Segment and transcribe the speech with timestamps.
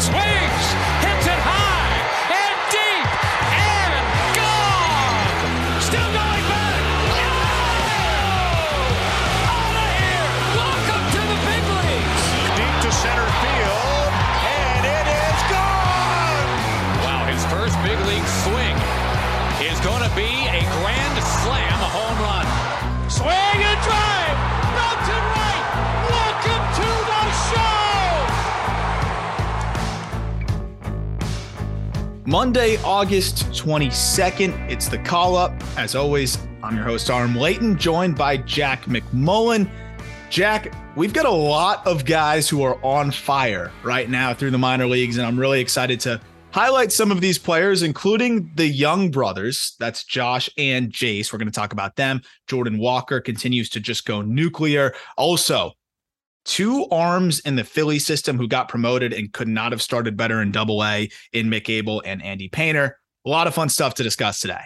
[0.00, 0.45] swings,
[32.26, 34.68] Monday, August 22nd.
[34.68, 35.52] It's the call up.
[35.78, 39.70] As always, I'm your host, Aram Leighton, joined by Jack McMullen.
[40.28, 44.58] Jack, we've got a lot of guys who are on fire right now through the
[44.58, 49.12] minor leagues, and I'm really excited to highlight some of these players, including the Jung
[49.12, 49.76] brothers.
[49.78, 51.32] That's Josh and Jace.
[51.32, 52.22] We're going to talk about them.
[52.48, 54.94] Jordan Walker continues to just go nuclear.
[55.16, 55.74] Also,
[56.46, 60.40] two arms in the Philly system who got promoted and could not have started better
[60.40, 62.98] in double A in Mick Abel and Andy Painter.
[63.26, 64.62] A lot of fun stuff to discuss today.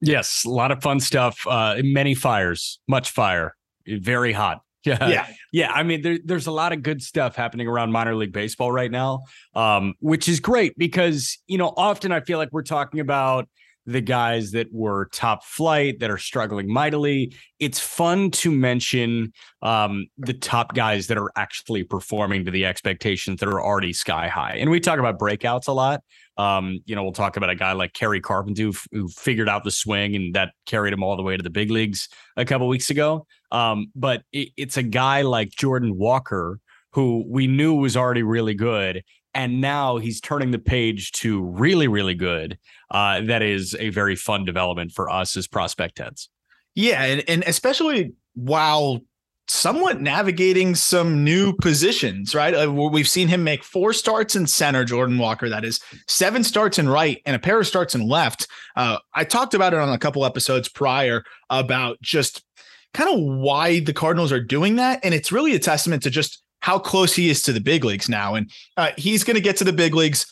[0.00, 1.46] Yes, a lot of fun stuff.
[1.48, 4.60] Uh, many fires, much fire, very hot.
[4.84, 5.26] Yeah, Yeah.
[5.50, 5.72] yeah.
[5.72, 8.90] I mean, there, there's a lot of good stuff happening around minor league baseball right
[8.90, 9.22] now,
[9.54, 13.48] um, which is great because you know often I feel like we're talking about
[13.86, 17.34] the guys that were top flight that are struggling mightily.
[17.58, 19.32] It's fun to mention
[19.62, 24.28] um, the top guys that are actually performing to the expectations that are already sky
[24.28, 26.02] high, and we talk about breakouts a lot.
[26.36, 29.70] Um, you know, we'll talk about a guy like Kerry Carpenter who, figured out the
[29.70, 32.90] swing and that carried him all the way to the big leagues a couple weeks
[32.90, 33.26] ago.
[33.52, 36.58] Um, but it, it's a guy like Jordan Walker
[36.94, 39.02] who we knew was already really good.
[39.34, 42.58] And now he's turning the page to really, really good.
[42.90, 46.28] Uh, that is a very fun development for us as prospect heads.
[46.74, 49.00] Yeah, and, and especially while
[49.46, 52.54] somewhat navigating some new positions, right?
[52.54, 56.78] Uh, we've seen him make four starts in center, Jordan Walker, that is seven starts
[56.78, 58.48] in right and a pair of starts in left.
[58.76, 62.42] Uh, I talked about it on a couple episodes prior about just
[62.94, 65.00] kind of why the Cardinals are doing that.
[65.02, 68.08] And it's really a testament to just how close he is to the big leagues
[68.08, 68.34] now.
[68.34, 70.24] And uh, he's going to get to the big leagues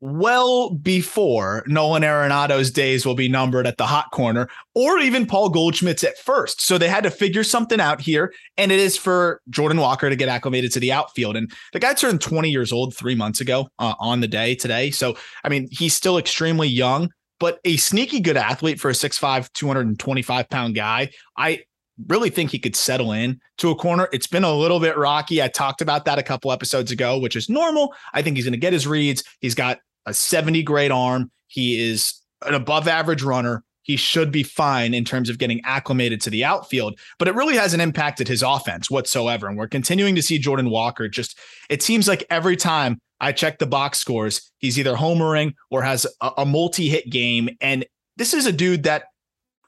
[0.00, 5.48] well before Nolan Arenado's days will be numbered at the hot corner or even Paul
[5.48, 6.60] Goldschmidt's at first.
[6.60, 8.32] So they had to figure something out here.
[8.56, 11.36] And it is for Jordan Walker to get acclimated to the outfield.
[11.36, 14.92] And the guy turned 20 years old three months ago uh, on the day today.
[14.92, 17.10] So, I mean, he's still extremely young,
[17.40, 21.10] but a sneaky good athlete for a 6'5, 225 pound guy.
[21.36, 21.64] I,
[22.08, 24.08] really think he could settle in to a corner.
[24.12, 25.42] It's been a little bit rocky.
[25.42, 27.94] I talked about that a couple episodes ago, which is normal.
[28.12, 29.22] I think he's going to get his reads.
[29.40, 31.30] He's got a 70 grade arm.
[31.46, 32.14] He is
[32.46, 33.62] an above average runner.
[33.82, 37.56] He should be fine in terms of getting acclimated to the outfield, but it really
[37.56, 39.48] hasn't impacted his offense whatsoever.
[39.48, 41.38] And we're continuing to see Jordan Walker just,
[41.68, 46.06] it seems like every time I check the box scores, he's either homering or has
[46.20, 47.50] a, a multi hit game.
[47.60, 47.84] And
[48.16, 49.06] this is a dude that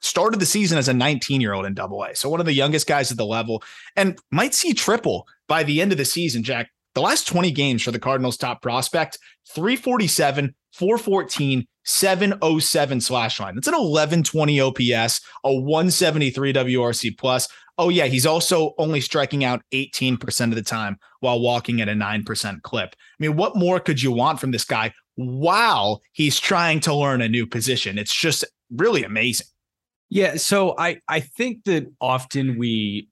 [0.01, 2.15] started the season as a 19 year old in double A.
[2.15, 3.63] So one of the youngest guys at the level
[3.95, 6.69] and might see triple by the end of the season, Jack.
[6.93, 9.19] The last 20 games for the Cardinals top prospect,
[9.49, 13.55] 347, 414, 707 slash line.
[13.55, 17.49] That's an 1120 OPS, a 173 WRC plus.
[17.77, 18.05] Oh, yeah.
[18.05, 22.95] He's also only striking out 18% of the time while walking at a 9% clip.
[22.95, 27.21] I mean, what more could you want from this guy while he's trying to learn
[27.21, 27.97] a new position?
[27.97, 29.47] It's just really amazing.
[30.15, 33.09] Yeah, so I I think that often we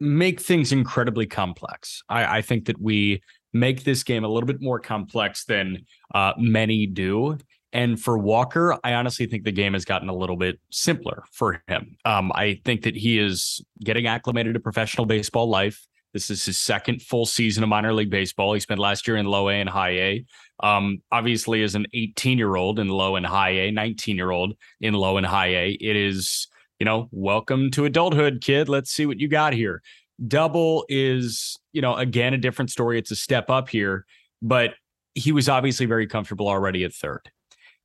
[0.00, 2.02] make things incredibly complex.
[2.08, 3.20] I, I think that we
[3.52, 7.36] make this game a little bit more complex than uh, many do.
[7.74, 11.62] And for Walker, I honestly think the game has gotten a little bit simpler for
[11.66, 11.98] him.
[12.06, 15.86] Um, I think that he is getting acclimated to professional baseball life.
[16.14, 18.54] This is his second full season of minor league baseball.
[18.54, 20.24] He spent last year in low A and high A.
[20.60, 24.54] Um, obviously, as an 18 year old in low and high A, 19 year old
[24.80, 26.48] in low and high A, it is,
[26.78, 28.68] you know, welcome to adulthood, kid.
[28.68, 29.82] Let's see what you got here.
[30.26, 32.98] Double is, you know, again, a different story.
[32.98, 34.04] It's a step up here,
[34.42, 34.74] but
[35.14, 37.30] he was obviously very comfortable already at third.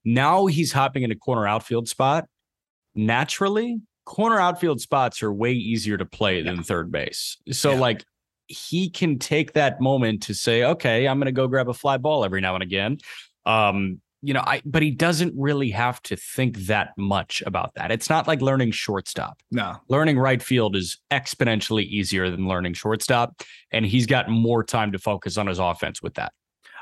[0.04, 2.26] Now he's hopping in a corner outfield spot.
[2.96, 7.38] Naturally, corner outfield spots are way easier to play than third base.
[7.52, 7.80] So, Yeah.
[7.80, 8.04] like,
[8.48, 11.98] he can take that moment to say, okay, I'm going to go grab a fly
[11.98, 12.98] ball every now and again.
[13.46, 17.92] Um, you know, I, but he doesn't really have to think that much about that.
[17.92, 19.42] It's not like learning shortstop.
[19.52, 19.76] No.
[19.90, 23.42] Learning right field is exponentially easier than learning shortstop.
[23.72, 26.32] And he's got more time to focus on his offense with that.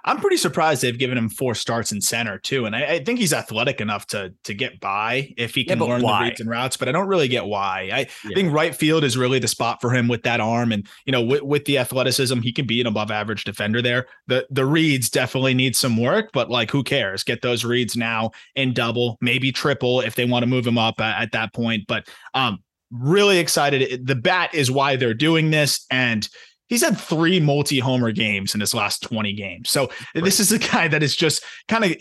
[0.06, 3.20] I'm pretty surprised they've given him four starts in center too, and I, I think
[3.20, 6.20] he's athletic enough to to get by if he can Yeah, learn why?
[6.20, 6.78] the reads and routes.
[6.78, 7.90] But I don't really get why.
[7.94, 8.36] I, I Yeah.
[8.36, 11.22] think right field is really the spot for him with that arm, and you know
[11.22, 14.08] with, with the athleticism, he can be an above average defender there.
[14.28, 17.24] The the reads definitely need some work, but like who cares?
[17.24, 21.00] Get those reads now in double, maybe triple if they want to move him up
[21.00, 21.84] at, at that point.
[21.88, 22.60] But um,
[22.92, 24.06] really excited.
[24.06, 26.28] The bat is why they're doing this, and
[26.72, 29.70] he's had three multi-homer games in his last 20 games.
[29.70, 31.96] So this is a guy that is just kind of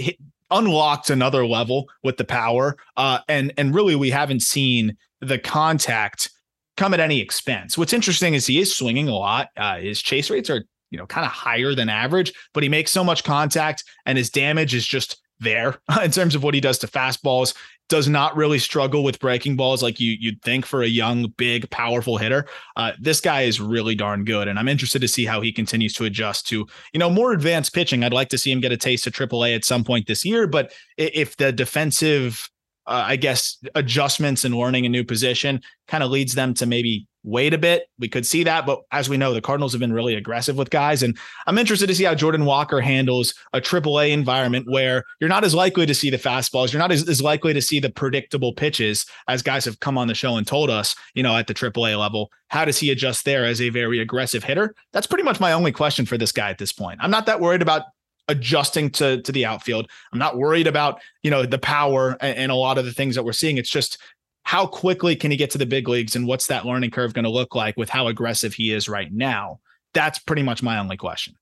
[0.50, 2.76] unlocked another level with the power.
[2.96, 6.30] Uh, and and really we haven't seen the contact
[6.76, 7.76] come at any expense.
[7.76, 9.48] What's interesting is he is swinging a lot.
[9.56, 12.92] Uh, his chase rates are you know kind of higher than average, but he makes
[12.92, 16.78] so much contact and his damage is just there in terms of what he does
[16.78, 17.54] to fastballs
[17.90, 21.68] does not really struggle with breaking balls like you you'd think for a young, big,
[21.70, 22.46] powerful hitter.
[22.76, 25.92] Uh, this guy is really darn good, and I'm interested to see how he continues
[25.94, 28.02] to adjust to you know more advanced pitching.
[28.02, 30.46] I'd like to see him get a taste of AAA at some point this year,
[30.46, 32.48] but if the defensive,
[32.86, 37.08] uh, I guess, adjustments and learning a new position kind of leads them to maybe
[37.22, 38.66] wait a bit, we could see that.
[38.66, 41.86] But as we know, the Cardinals have been really aggressive with guys, and I'm interested
[41.88, 45.94] to see how Jordan Walker handles a AAA environment where you're not as likely to
[45.94, 49.64] see the fastballs, you're not as, as likely to see the predictable pitches as guys
[49.64, 52.30] have come on the show and told us, you know, at the AAA level.
[52.48, 54.74] How does he adjust there as a very aggressive hitter?
[54.92, 56.98] That's pretty much my only question for this guy at this point.
[57.02, 57.82] I'm not that worried about
[58.28, 59.90] adjusting to to the outfield.
[60.12, 63.16] I'm not worried about, you know, the power and, and a lot of the things
[63.16, 63.58] that we're seeing.
[63.58, 63.98] It's just
[64.44, 67.24] how quickly can he get to the big leagues and what's that learning curve going
[67.24, 69.60] to look like with how aggressive he is right now?
[69.94, 71.34] That's pretty much my only question.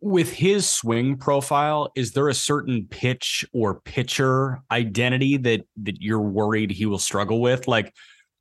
[0.00, 6.20] with his swing profile, is there a certain pitch or pitcher identity that that you're
[6.20, 7.66] worried he will struggle with?
[7.66, 7.92] Like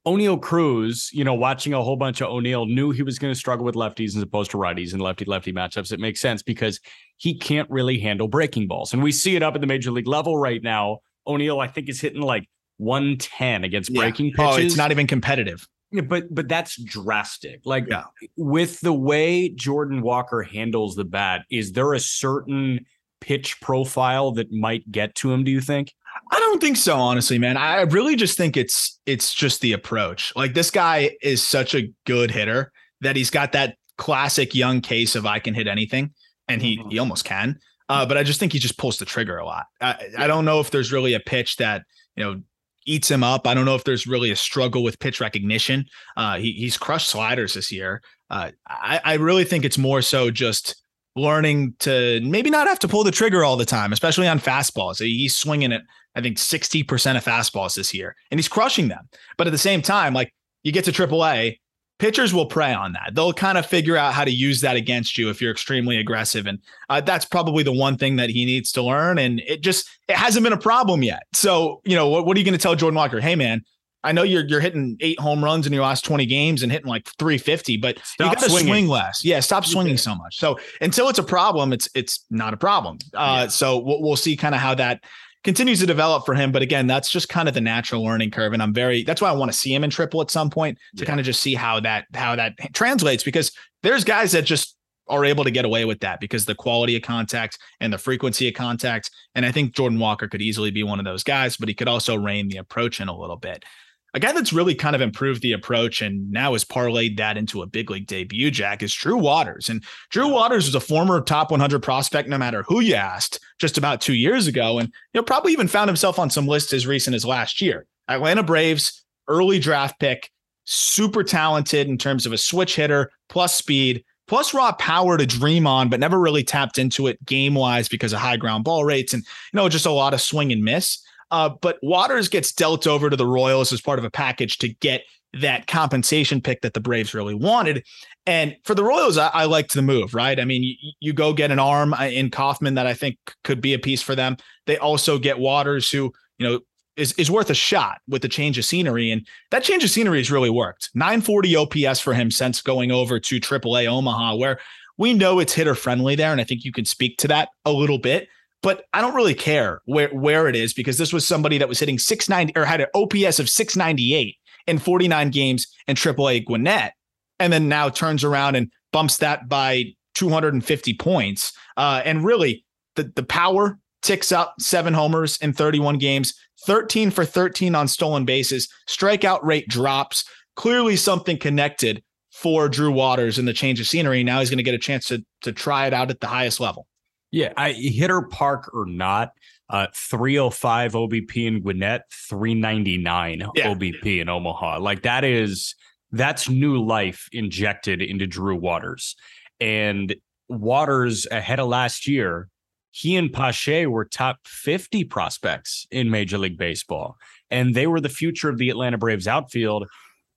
[0.05, 3.39] Oneil Cruz, you know, watching a whole bunch of Oneil knew he was going to
[3.39, 5.91] struggle with lefties as opposed to righties in lefty lefty matchups.
[5.91, 6.79] It makes sense because
[7.17, 8.93] he can't really handle breaking balls.
[8.93, 10.99] And we see it up at the major league level right now.
[11.27, 12.49] Oneil, I think, is hitting like
[12.81, 14.45] 110 against breaking pitches.
[14.45, 15.67] Oh, it's not even competitive.
[15.91, 17.61] Yeah, but but that's drastic.
[17.65, 18.03] Like Yeah.
[18.37, 22.85] with the way Jordan Walker handles the bat, is there a certain
[23.19, 25.43] pitch profile that might get to him?
[25.43, 25.93] Do you think?
[26.31, 27.55] I don't think so, honestly, man.
[27.57, 30.33] I really just think it's it's just the approach.
[30.35, 35.15] Like this guy is such a good hitter that he's got that classic young case
[35.15, 36.13] of I can hit anything,
[36.47, 36.91] and he Mhm.
[36.91, 37.59] he almost can.
[37.89, 39.65] Uh, but I just think he just pulls the trigger a lot.
[39.81, 41.83] I, I don't know if there's really a pitch that
[42.15, 42.41] you know
[42.85, 43.47] eats him up.
[43.47, 45.85] I don't know if there's really a struggle with pitch recognition.
[46.17, 48.01] Uh, he he's crushed sliders this year.
[48.29, 50.75] Uh, I I really think it's more so just
[51.15, 54.99] learning to maybe not have to pull the trigger all the time, especially on fastballs.
[54.99, 55.81] He's swinging it
[56.15, 59.07] I think 60% of fastballs this year, and he's crushing them.
[59.37, 60.33] But at the same time, like
[60.63, 61.57] you get to AAA,
[62.01, 63.11] pitchers will prey on that.
[63.13, 66.47] They'll kind of figure out how to use that against you if you're extremely aggressive.
[66.47, 66.57] And
[66.89, 69.19] uh, that's probably the one thing that he needs to learn.
[69.19, 71.23] And it just, it hasn't been a problem yet.
[71.33, 73.19] So, you know, what, what are you going to tell Jordan Walker?
[73.19, 73.61] Hey, man,
[74.03, 76.87] I know you're you're hitting eight home runs in your last 20 games and hitting
[76.87, 79.23] like 350, but you got to swing less.
[79.23, 80.39] Yeah, stop swinging so much.
[80.39, 82.97] So until it's a problem, it's it's not a problem.
[83.13, 83.47] Uh, Yeah.
[83.49, 85.03] So we'll, we'll see kind of how that
[85.43, 86.51] continues to develop for him.
[86.51, 89.29] But again, that's just kind of the natural learning curve, and I'm very that's why
[89.29, 91.07] I want to see him in triple at some point to Yeah.
[91.07, 93.51] kind of just see how that how that translates because
[93.83, 94.75] there's guys that just
[95.09, 98.47] are able to get away with that because the quality of contact and the frequency
[98.47, 99.09] of contact.
[99.35, 101.89] And I think Jordan Walker could easily be one of those guys, but he could
[101.89, 103.65] also rein the approach in a little bit.
[104.13, 107.61] A guy that's really kind of improved the approach and now has parlayed that into
[107.61, 109.69] a big league debut, Jack, is Drew Waters.
[109.69, 113.77] And Drew Waters was a former top 100 prospect, no matter who you asked, just
[113.77, 114.79] about two years ago.
[114.79, 117.85] And you know, probably even found himself on some lists as recent as last year.
[118.09, 120.29] Atlanta Braves, early draft pick,
[120.65, 125.67] super talented in terms of a switch hitter, plus speed, plus raw power to dream
[125.67, 129.13] on, but never really tapped into it game wise because of high ground ball rates
[129.13, 130.99] and, you know, just a lot of swing and miss.
[131.31, 134.67] Uh, but Waters gets dealt over to the Royals as part of a package to
[134.67, 137.85] get that compensation pick that the Braves really wanted.
[138.25, 140.39] And for the Royals, I, I liked the move, right?
[140.39, 143.61] I mean, you, you go get an arm uh, in Hoffmann that I think could
[143.61, 144.35] be a piece for them.
[144.67, 146.59] They also get Waters, who, you know,
[146.97, 149.09] is, is worth a shot with the change of scenery.
[149.09, 150.89] And that change of scenery has really worked.
[150.93, 154.59] 940 OPS for him since going over to AAA Omaha, where
[154.97, 156.33] we know it's hitter friendly there.
[156.33, 158.27] And I think you can speak to that a little bit.
[158.61, 161.79] But I don't really care where, where it is because this was somebody that was
[161.79, 164.35] hitting 690 or had an OPS of 698
[164.67, 166.93] in 49 games in AAA Gwinnett,
[167.39, 171.53] and then now turns around and bumps that by 250 points.
[171.77, 172.63] Uh, and really,
[172.95, 176.33] the the power ticks up seven homers in 31 games,
[176.65, 178.69] 13 for 13 on stolen bases.
[178.89, 180.23] Strikeout rate drops.
[180.55, 184.23] Clearly, something connected for Drew Waters in the change of scenery.
[184.23, 186.59] Now he's going to get a chance to to try it out at the highest
[186.59, 186.87] level.
[187.31, 189.31] Yeah, I hitter park or not,
[189.69, 193.73] uh 305 OBP in Gwinnett, 399 Yeah.
[193.73, 194.79] OBP in Omaha.
[194.79, 195.75] Like that is
[196.11, 199.15] that's new life injected into Drew Waters.
[199.59, 200.13] And
[200.49, 202.49] Waters ahead of last year,
[202.91, 207.15] he and Pache were top 50 prospects in Major League Baseball.
[207.49, 209.87] And they were the future of the Atlanta Braves outfield.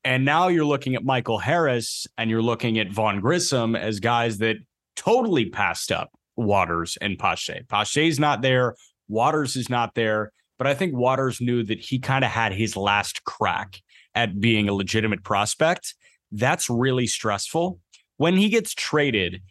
[0.05, 4.39] And now you're looking at Michael Harris and you're looking at Vaughn Grissom as guys
[4.39, 4.57] that
[4.95, 7.63] totally passed up Waters and Pache.
[7.69, 8.75] Pache's not there.
[9.09, 10.33] Waters is not there.
[10.59, 13.81] But I think Waters knew that he kind of had his last crack
[14.15, 15.95] at being a legitimate prospect.
[16.31, 17.81] That's really stressful.
[18.19, 19.43] When he gets traded,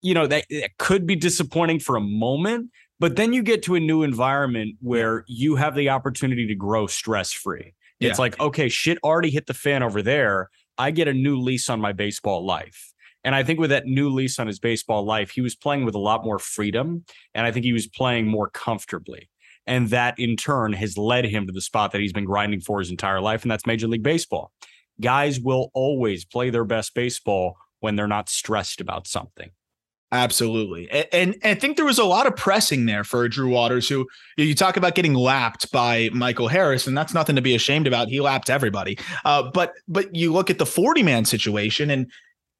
[0.00, 3.76] you know, that, that could be disappointing for a moment, but then you get to
[3.76, 7.74] a new environment where you have the opportunity to grow stress free.
[8.00, 8.22] It's Yeah.
[8.22, 10.50] like, okay, shit already hit the fan over there.
[10.76, 12.91] I get a new lease on my baseball life.
[13.24, 15.94] And I think with that new lease on his baseball life, he was playing with
[15.94, 17.04] a lot more freedom.
[17.34, 19.28] And I think he was playing more comfortably.
[19.66, 22.80] And that in turn has led him to the spot that he's been grinding for
[22.80, 23.42] his entire life.
[23.42, 24.50] And that's Major League Baseball.
[25.00, 29.50] Guys will always play their best baseball when they're not stressed about something.
[30.12, 30.90] Absolutely.
[30.90, 33.88] And, and, and I think there was a lot of pressing there for Drew Waters,
[33.88, 37.86] who you talk about getting lapped by Michael Harris, and that's nothing to be ashamed
[37.86, 38.08] about.
[38.08, 38.98] He lapped everybody.
[39.24, 42.12] Uh, but but you look at the 40 man situation, and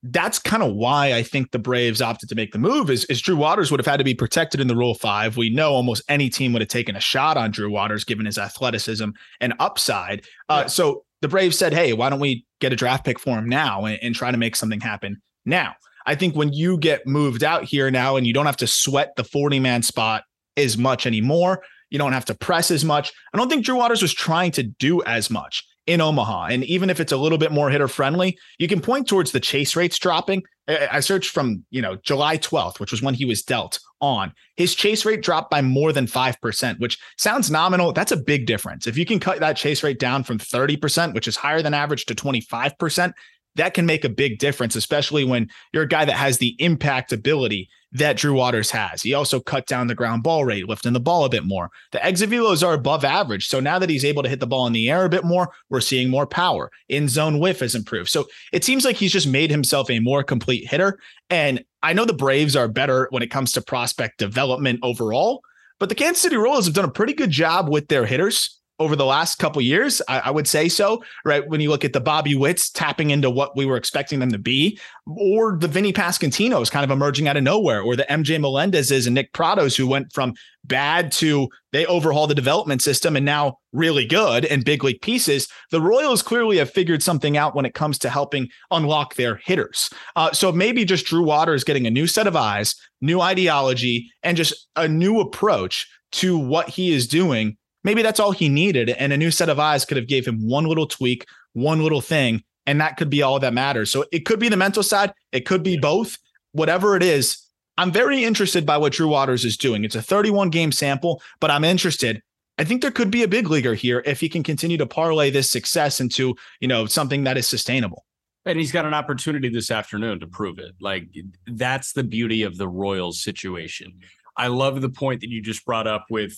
[0.02, 3.22] that's kind of why I think the Braves opted to make the move is, is
[3.22, 5.36] Drew Waters would have had to be protected in the Rule 5.
[5.36, 8.36] We know almost any team would have taken a shot on Drew Waters given his
[8.36, 10.24] athleticism and upside.
[10.48, 13.48] Uh, So the Braves said, hey, why don't we get a draft pick for him
[13.48, 15.74] now and, and try to make something happen now?
[16.04, 19.12] I think when you get moved out here now and you don't have to sweat
[19.16, 20.24] the 40 man spot
[20.56, 23.12] as much anymore, you don't have to press as much.
[23.32, 26.46] I don't think Drew Waters was trying to do as much in Omaha.
[26.46, 29.40] And even if it's a little bit more hitter friendly, you can point towards the
[29.40, 30.42] chase rates dropping.
[30.68, 34.32] I searched from, you know, July 12th, which was when he was dealt on.
[34.56, 37.92] His chase rate dropped by more than 5%, which sounds nominal.
[37.92, 38.86] That's a big difference.
[38.86, 42.06] If you can cut that chase rate down from 30%, which is higher than average,
[42.06, 43.12] to 25%,
[43.56, 47.12] that can make a big difference, especially when you're a guy that has the impact
[47.12, 49.02] ability that Drew Waters has.
[49.02, 51.70] He also cut down the ground ball rate, lifting the ball a bit more.
[51.90, 53.48] The exit velos are above average.
[53.48, 55.52] So now that he's able to hit the ball in the air a bit more,
[55.68, 56.70] we're seeing more power.
[56.88, 58.08] In zone whiff has improved.
[58.08, 60.98] So it seems like he's just made himself a more complete hitter.
[61.28, 65.42] And I know the Braves are better when it comes to prospect development overall,
[65.78, 68.96] but the Kansas City Royals have done a pretty good job with their hitters over
[68.96, 70.02] the last couple years.
[70.08, 71.46] I, I would say so, right?
[71.48, 74.38] When you look at the Bobby Witts tapping into what we were expecting them to
[74.38, 79.06] be, or the Vinny Pasquantinos kind of emerging out of nowhere, or the MJ Melendezes
[79.06, 80.34] and Nick Prattos who went from
[80.64, 85.48] bad to they overhaul the development system and now really good and big league pieces.
[85.70, 89.90] The Royals clearly have figured something out when it comes to helping unlock their hitters.
[90.14, 94.36] Uh, so maybe just Drew Waters getting a new set of eyes, new ideology, and
[94.36, 99.12] just a new approach to what he is doing maybe that's all he needed and
[99.12, 102.42] a new set of eyes could have gave him one little tweak one little thing
[102.66, 103.90] and that could be all that matters.
[103.90, 106.18] So it could be the mental side it could be both
[106.52, 107.38] whatever it is.
[107.78, 109.84] I'm very interested by what drew waters is doing.
[109.84, 112.22] It's a 31 game sample but i'm interested.
[112.58, 115.30] I think there could be a big leaguer here if he can continue to parlay
[115.30, 118.04] this success into you know something that is sustainable.
[118.44, 120.72] And he's got an opportunity this afternoon to prove it.
[120.80, 121.08] Like
[121.46, 124.00] that's the beauty of the Royals situation.
[124.36, 126.36] I love the point that you just brought up with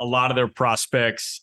[0.00, 1.42] a lot of their prospects.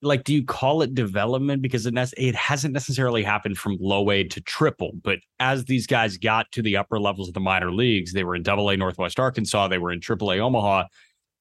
[0.00, 1.62] Like, do you call it development?
[1.62, 4.92] Because it, it hasn't necessarily happened from low A to triple.
[5.02, 8.34] But as these guys got to the upper levels of the minor leagues, they were
[8.34, 10.84] in double A Northwest Arkansas, they were in triple A Omaha.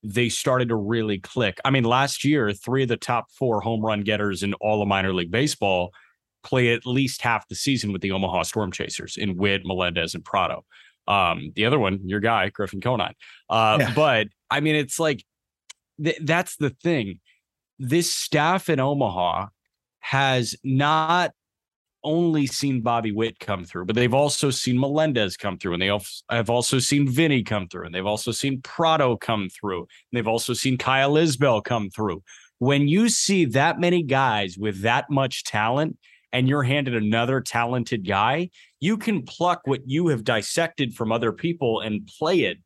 [0.03, 1.59] They started to really click.
[1.63, 4.87] I mean, last year, three of the top four home run getters in all of
[4.87, 5.91] minor league baseball
[6.43, 10.25] play at least half the season with the Omaha Storm Chasers in Witt, Melendez, and
[10.25, 10.65] Pratto.
[11.07, 13.13] Um, the other one, your guy, Griffin Conine.
[13.49, 13.93] Uh, Yeah.
[13.95, 15.23] But I mean, it's like
[16.03, 17.19] th- that's the thing.
[17.79, 19.47] This staff in Omaha
[19.99, 21.31] has not
[22.03, 26.35] only seen Bobby Witt come through, but they've also seen Melendez come through, and they
[26.35, 30.27] have also seen Vinny come through, and they've also seen Pratto come through, and they've
[30.27, 32.23] also seen Kyle Isbel come through.
[32.59, 35.97] When you see that many guys with that much talent,
[36.33, 41.31] and you're handed another talented guy, you can pluck what you have dissected from other
[41.31, 42.57] people and play it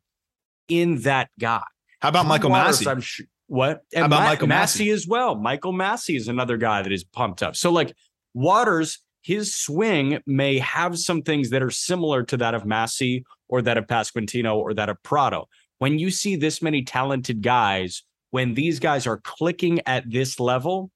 [0.68, 1.62] in that guy.
[2.00, 3.26] How about michael Waters, massey I'm sure.
[3.48, 3.82] What?
[3.94, 4.90] And about Ma- Michael Massey?
[4.90, 5.34] as well.
[5.36, 7.56] Michael Massey is another guy that is pumped up.
[7.56, 7.94] So like
[8.34, 13.62] Waters, his swing may have some things that are similar to that of Massey or
[13.62, 15.48] that of Pasquantino or that of Pratto.
[15.78, 20.90] When you see this many talented guys, when these guys are clicking at this level,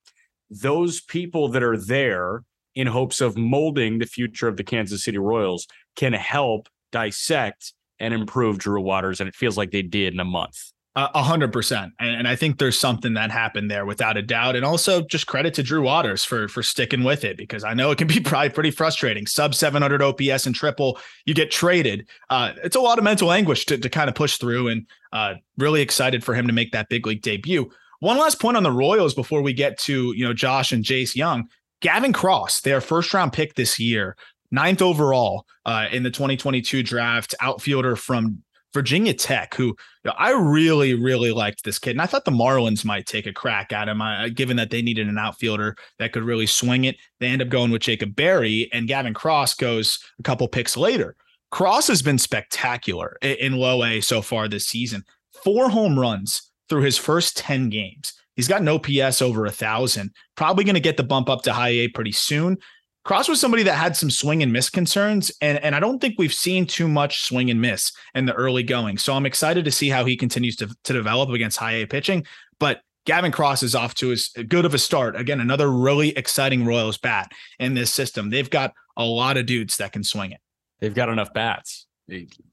[0.50, 2.42] those people that are there
[2.74, 5.66] in hopes of molding the future of the Kansas City Royals
[5.96, 10.24] can help dissect and improve Drew Waters, and it feels like they did in a
[10.24, 10.72] month.
[11.14, 14.56] A hundred percent, and I think there's something that happened there without a doubt.
[14.56, 17.90] And also, just credit to Drew Waters for for sticking with it because I know
[17.90, 19.26] it can be probably pretty frustrating.
[19.26, 22.08] Sub 700 OPS and triple, you get traded.
[22.28, 25.34] Uh, it's a lot of mental anguish to to kind of push through, and uh,
[25.58, 27.70] really excited for him to make that big league debut.
[28.00, 31.14] One last point on the Royals before we get to you know Josh and Jace
[31.14, 31.48] Jung,
[31.80, 34.16] Gavin Cross, their first round pick this year,
[34.50, 40.30] ninth overall uh, in the 2022 draft, outfielder from Virginia Tech, who you know, I
[40.32, 41.92] really, really liked this kid.
[41.92, 44.82] And I thought the Marlins might take a crack at him, uh, given that they
[44.82, 46.96] needed an outfielder that could really swing it.
[47.18, 51.16] They end up going with Jacob Berry, and Gavin Cross goes a couple picks later.
[51.50, 55.04] Cross has been spectacular in, in low A so far this season.
[55.44, 58.14] Four home runs through his first 10 games.
[58.36, 61.52] He's got an OPS over a thousand, probably going to get the bump up to
[61.52, 62.56] high A pretty soon.
[63.02, 66.16] Cross was somebody that had some swing and miss concerns, and, and I don't think
[66.18, 68.98] we've seen too much swing and miss in the early going.
[68.98, 72.26] So I'm excited to see how he continues to, to develop against high A pitching.
[72.58, 75.16] But Gavin Cross is off to as good of a start.
[75.16, 78.28] Again, another really exciting Royals bat in this system.
[78.28, 80.40] They've got a lot of dudes that can swing it.
[80.80, 81.86] They've got enough bats.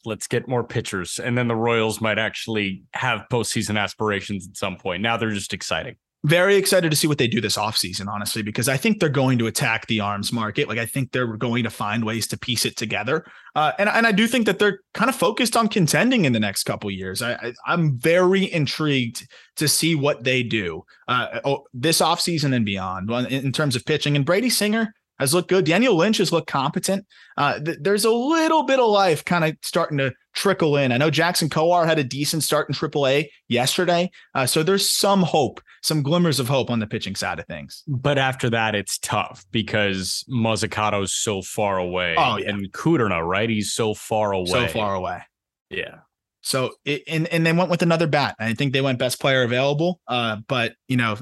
[0.06, 1.20] Let's get more pitchers.
[1.20, 5.02] And then the Royals might actually have postseason aspirations at some point.
[5.02, 8.68] Now they're just exciting very excited to see what they do this offseason, honestly, because
[8.68, 10.68] I think they're going to attack the arms market.
[10.68, 13.26] Like I think they're going to find ways to piece it together.
[13.56, 16.40] Uh, and, and I do think that they're kind of focused on contending in the
[16.40, 17.22] next couple years.
[17.22, 22.66] I, I, am very intrigued to see what they do uh, oh, this offseason and
[22.66, 24.16] beyond in, in terms of pitching.
[24.16, 25.66] And Brady Singer, has looked good.
[25.66, 27.06] Daniel Lynch has looked competent.
[27.38, 30.92] Uh, th- there's a little bit of life kind of starting to trickle in.
[30.92, 35.24] I know Jackson Kowar had a decent start in AAA yesterday, uh, so there's some
[35.24, 37.84] hope, some glimmers of hope on the pitching side of things.
[37.88, 42.16] But after that, it's tough because Mozzicato's so far away.
[42.18, 43.50] Oh yeah, and Kudrna, right?
[43.50, 44.46] He's so far away.
[44.46, 45.22] So far away.
[45.70, 46.00] Yeah.
[46.42, 48.36] So it, and and they went with another bat.
[48.40, 50.00] I think they went best player available.
[50.08, 51.18] Uh, but you know,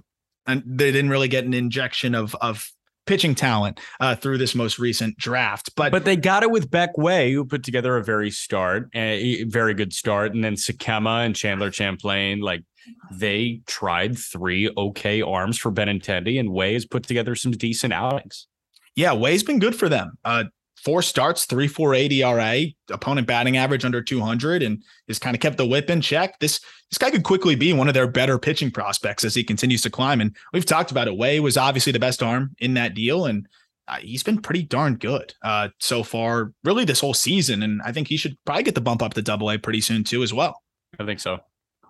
[0.46, 2.70] and they didn't really get an injection of of
[3.06, 5.72] pitching talent uh, through this most recent draft.
[5.76, 9.44] But but they got it with Beck Way, who put together a very start, a
[9.46, 12.64] very good start, and then Sikkema and Chandler Champlain, like
[13.12, 18.48] they tried three okay arms for Benintendi, and Way has put together some decent outings.
[18.96, 20.18] Yeah, Way's been good for them.
[20.24, 20.46] Uh,
[20.84, 25.42] four starts, three four eight ERA, opponent batting average under 200, and has kind of
[25.42, 26.40] kept the whip in check.
[26.40, 26.60] This
[26.92, 29.90] this guy could quickly be one of their better pitching prospects as he continues to
[29.90, 30.22] climb.
[30.22, 31.18] And we've talked about it.
[31.18, 33.48] Way was obviously the best arm in that deal, and
[33.88, 37.64] uh, he's been pretty darn good uh, so far, really this whole season.
[37.64, 40.04] And I think he should probably get the bump up to Double A pretty soon
[40.04, 40.62] too, as well.
[41.00, 41.40] I think so.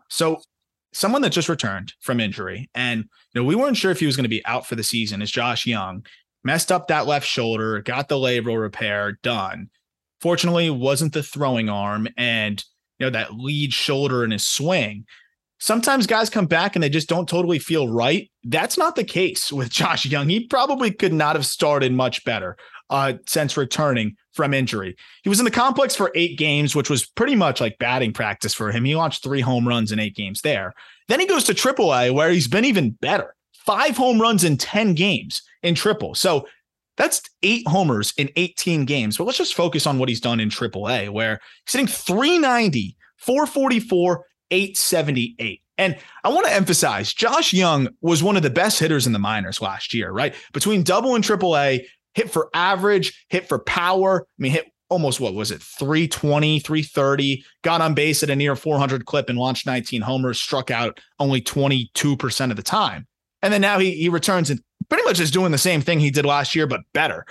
[0.10, 0.42] So
[0.94, 3.02] someone that just returned from injury, and
[3.34, 5.22] you know we weren't sure if he was going to be out for the season,
[5.22, 6.06] is Josh Jung
[6.46, 9.70] messed up that left shoulder, got the labral repair done.
[10.22, 12.64] Fortunately, wasn't the throwing arm and
[13.00, 15.06] you know that lead shoulder in his swing.
[15.60, 18.30] Sometimes guys come back and they just don't totally feel right.
[18.44, 20.30] That's not the case with Josh Jung.
[20.30, 22.56] He probably could not have started much better
[22.90, 24.96] uh, since returning from injury.
[25.24, 28.54] He was in the complex for eight games, which was pretty much like batting practice
[28.54, 28.86] for him.
[28.86, 30.74] He launched three home runs in eight games there.
[31.08, 34.94] Then he goes to AAA, where he's been even better five home runs in 10
[34.94, 36.16] games in triple.
[36.16, 36.48] So
[36.98, 39.18] that's eight homers in 18 games.
[39.18, 44.26] But let's just focus on what he's done in AAA, where he's hitting 390, 444,
[44.52, 45.62] 878.
[45.78, 49.20] And I want to emphasize Josh Jung was one of the best hitters in the
[49.20, 50.34] minors last year, right?
[50.54, 54.22] Between double and triple A, hit for average, hit for power.
[54.22, 58.56] I mean, hit almost what was it 320 330 got on base at a near
[58.56, 63.08] 400 clip and launched 19 homers struck out only 22% of the time
[63.42, 66.12] and then now he he returns and pretty much is doing the same thing he
[66.12, 67.26] did last year, but better.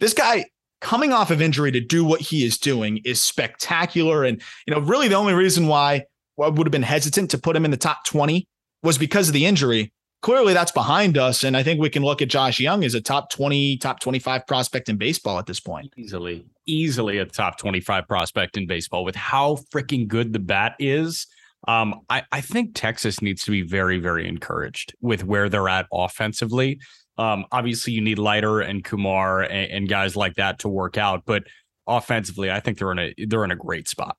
[0.00, 0.46] This guy
[0.80, 4.24] coming off of injury to do what he is doing is spectacular.
[4.24, 6.04] And, you know, really the only reason why
[6.40, 8.46] I would have been hesitant to put him in the top 20
[8.82, 9.92] was because of the injury.
[10.22, 11.44] Clearly that's behind us.
[11.44, 14.46] And I think we can look at Josh Jung as a top 20, top 25
[14.46, 15.92] prospect in baseball at this point.
[15.96, 21.26] Easily, easily a top 25 prospect in baseball with how freaking good the bat is
[21.66, 25.86] um, I, I think Texas needs to be very, very encouraged with where they're at
[25.92, 26.80] offensively.
[27.16, 31.24] Um, obviously, you need Leiter and Kumar and, and guys like that to work out,
[31.26, 31.44] but
[31.86, 34.16] offensively, I think they're in a they're in a great spot.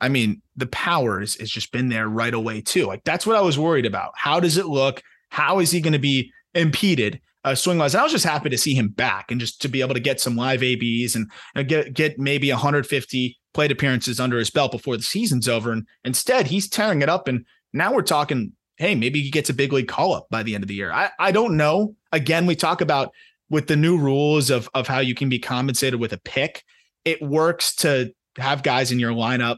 [0.00, 2.86] I mean, the powers has just been there right away too.
[2.86, 4.12] Like that's what I was worried about.
[4.14, 5.02] How does it look?
[5.30, 7.96] How is he going to be impeded uh, swing wise?
[7.96, 10.20] I was just happy to see him back and just to be able to get
[10.20, 14.70] some live ABs and you know, get get maybe 150 plate appearances under his belt
[14.70, 15.72] before the season's over.
[15.72, 17.26] And instead, he's tearing it up.
[17.26, 20.54] And now we're talking, hey, maybe he gets a big league call up by the
[20.54, 20.92] end of the year.
[20.92, 21.96] I, I don't know.
[22.12, 23.10] Again, we talk about
[23.50, 26.62] with the new rules of, of how you can be compensated with a pick,
[27.04, 29.56] it works to have guys in your lineup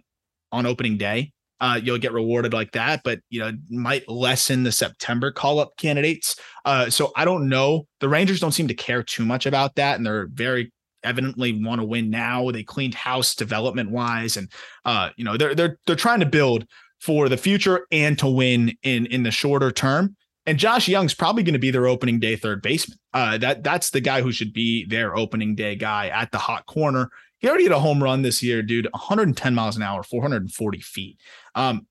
[0.50, 1.32] on opening day.
[1.60, 5.76] Uh, you'll get rewarded like that, but you know, might lessen the September call up
[5.76, 6.36] candidates.
[6.64, 7.86] Uh, so I don't know.
[7.98, 10.72] The Rangers don't seem to care too much about that, and they're very
[11.04, 12.50] evidently want to win now.
[12.50, 14.50] They cleaned house development wise, and
[14.84, 16.66] uh, you know, they're they're they're trying to build
[17.00, 20.16] for the future and to win in in the shorter term.
[20.46, 22.98] And Josh Jung's probably going to be their opening day third baseman.
[23.12, 26.66] Uh, that that's the guy who should be their opening day guy at the hot
[26.66, 27.10] corner.
[27.38, 28.88] He already hit a home run this year, dude.
[28.92, 31.18] 110 miles an hour, 440 feet.
[31.54, 31.86] Um,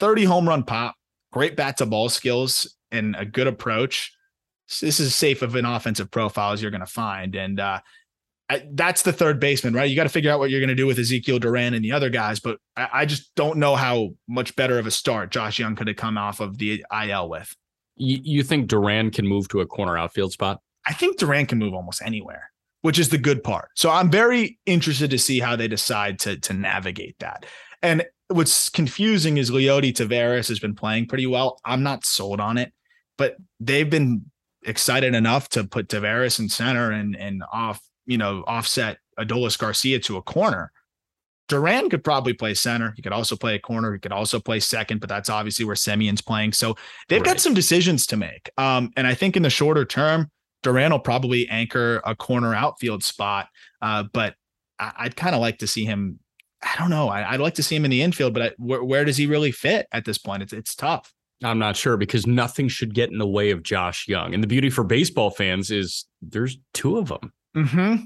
[0.00, 0.96] 30 home run pop,
[1.30, 4.12] great bat to ball skills, and a good approach.
[4.80, 7.34] This is safe of an offensive profile as you're going to find.
[7.34, 7.80] And uh,
[8.72, 9.88] that's the third baseman, right?
[9.88, 11.92] You got to figure out what you're going to do with Ezekiel Duran and the
[11.92, 15.58] other guys, but I, I, just don't know how much better of a start Josh
[15.58, 17.54] Jung could have come off of the IL with.
[17.96, 20.60] You, you think Duran can move to a corner outfield spot?
[20.86, 23.68] I think Duran can move almost anywhere, which is the good part.
[23.76, 27.46] So I'm very interested to see how they decide to to navigate that.
[27.82, 31.60] And what's confusing is Leody Taveras has been playing pretty well.
[31.64, 32.72] I'm not sold on it,
[33.18, 34.24] but they've been
[34.64, 39.98] excited enough to put Tavares in center and and off you know, offset Adolis Garcia
[40.00, 40.72] to a corner.
[41.48, 42.92] Duran could probably play center.
[42.96, 43.92] He could also play a corner.
[43.92, 46.52] He could also play second, but that's obviously where Semien's playing.
[46.52, 46.76] So
[47.08, 47.26] they've right.
[47.26, 48.48] got some decisions to make.
[48.56, 50.30] Um, and I think in the shorter term,
[50.62, 53.48] Duran will probably anchor a corner outfield spot.
[53.82, 54.34] Uh, but
[54.78, 56.18] I, would kind of like to see him.
[56.62, 57.08] I don't know.
[57.08, 59.26] I, would like to see him in the infield, but I, where, where does he
[59.26, 60.42] really fit at this point?
[60.42, 61.12] It's it's tough.
[61.42, 64.32] I'm not sure because nothing should get in the way of Josh Jung.
[64.32, 67.32] And the beauty for baseball fans is there's two of them.
[67.56, 68.04] Mm-hmm.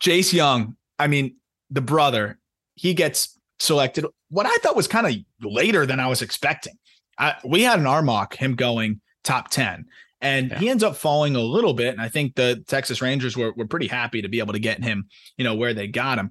[0.00, 1.36] Jace Jung, I mean,
[1.70, 2.38] the brother,
[2.74, 4.06] he gets selected.
[4.30, 5.14] What I thought was kind of
[5.46, 6.74] later than I was expecting.
[7.18, 9.86] I, we had an R mock him going top 10,
[10.20, 10.58] and yeah.
[10.58, 11.92] he ends up falling a little bit.
[11.92, 14.82] And I think the Texas Rangers were, were pretty happy to be able to get
[14.82, 16.30] him, you know, where they got him.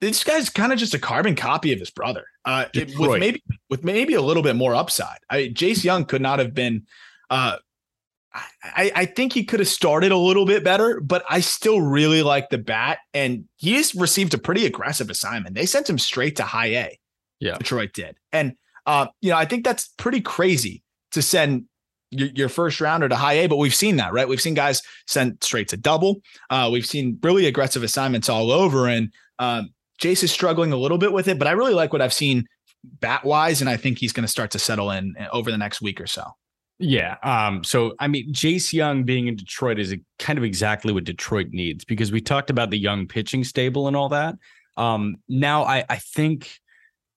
[0.00, 3.42] This guy's kind of just a carbon copy of his brother, uh, it, with maybe
[3.70, 5.18] with maybe a little bit more upside.
[5.30, 6.86] I, Jace Jung could not have been
[7.30, 7.56] uh,
[8.34, 12.22] I, I think he could have started a little bit better, but I still really
[12.22, 12.98] like the bat.
[13.12, 15.54] And he he's received a pretty aggressive assignment.
[15.54, 16.98] They sent him straight to high A.
[17.40, 17.58] Yeah.
[17.58, 18.16] Detroit did.
[18.32, 18.54] And,
[18.86, 21.64] uh, you know, I think that's pretty crazy to send
[22.10, 24.28] your, your, first rounder to high A, but we've seen that, right?
[24.28, 26.20] We've seen guys sent straight to double.
[26.50, 28.86] Uh, we've seen really aggressive assignments all over.
[28.88, 29.70] And um,
[30.00, 32.46] Jace is struggling a little bit with it, but I really like what I've seen
[32.84, 33.60] bat wise.
[33.60, 36.00] And I think he's going to start to settle in uh, over the next week
[36.00, 36.24] or so.
[36.78, 37.16] Yeah.
[37.22, 41.04] Um, so I mean, Jace Jung being in Detroit is a, kind of exactly what
[41.04, 44.36] Detroit needs because we talked about the young pitching stable and all that.
[44.76, 46.58] Um, now I, I think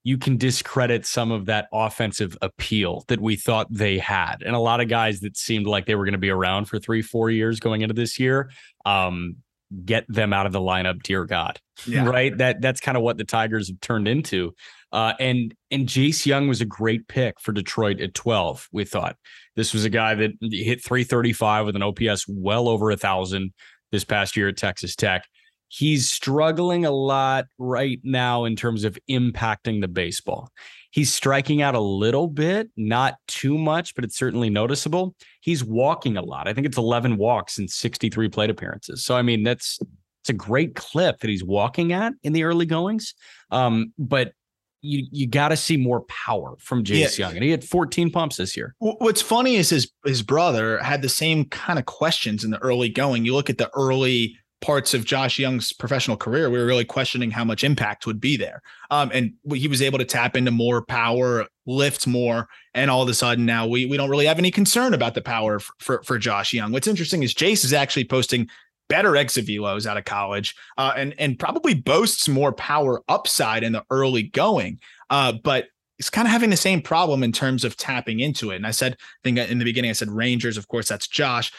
[0.04, 4.38] you can discredit some of that offensive appeal that we thought they had.
[4.46, 6.80] And a lot of guys that seemed like they were going to be around for
[6.80, 8.50] three, four years going into this year.
[8.86, 9.38] Um,
[9.84, 11.60] get them out of the lineup, dear God.
[11.86, 12.06] Yeah.
[12.10, 12.38] Right.
[12.38, 14.56] That that's kind of what the Tigers have turned into.
[14.93, 18.70] Uh, and and Jace Jung was a great pick for Detroit at 12.
[18.72, 19.17] We thought
[19.58, 23.52] this was a guy that hit 335 with an OPS well over a thousand
[23.91, 25.26] this past year at Texas Tech.
[25.67, 30.50] He's struggling a lot right now in terms of impacting the baseball.
[30.91, 35.15] He's striking out a little bit, not too much, but it's certainly noticeable.
[35.41, 36.48] He's walking a lot.
[36.48, 39.04] I think it's 11 walks and 63 plate appearances.
[39.04, 39.80] So I mean, that's
[40.22, 43.15] it's a great clip that he's walking at in the early goings.
[43.50, 44.34] Um, but
[44.81, 47.27] you you got to see more power from Jace yeah.
[47.27, 48.75] Jung, and he had 14 pumps this year.
[48.79, 52.89] What's funny is his his brother had the same kind of questions in the early
[52.89, 53.25] going.
[53.25, 57.29] You look at the early parts of Josh Jung's professional career, we were really questioning
[57.29, 58.61] how much impact would be there.
[58.89, 63.09] Um, and he was able to tap into more power, lift more, and all of
[63.09, 66.03] a sudden now we we don't really have any concern about the power for for,
[66.03, 66.71] for Josh Jung.
[66.71, 68.49] What's interesting is Jace is actually posting
[68.89, 73.73] better exit velos out of college, uh, and and probably boasts more power upside in
[73.73, 74.80] the early going.
[75.10, 75.67] Uh, but
[76.00, 78.58] it's kind of having the same problem in terms of tapping into it.
[78.58, 81.52] And I said, I think in the beginning, I said Rangers, of course, that's Josh.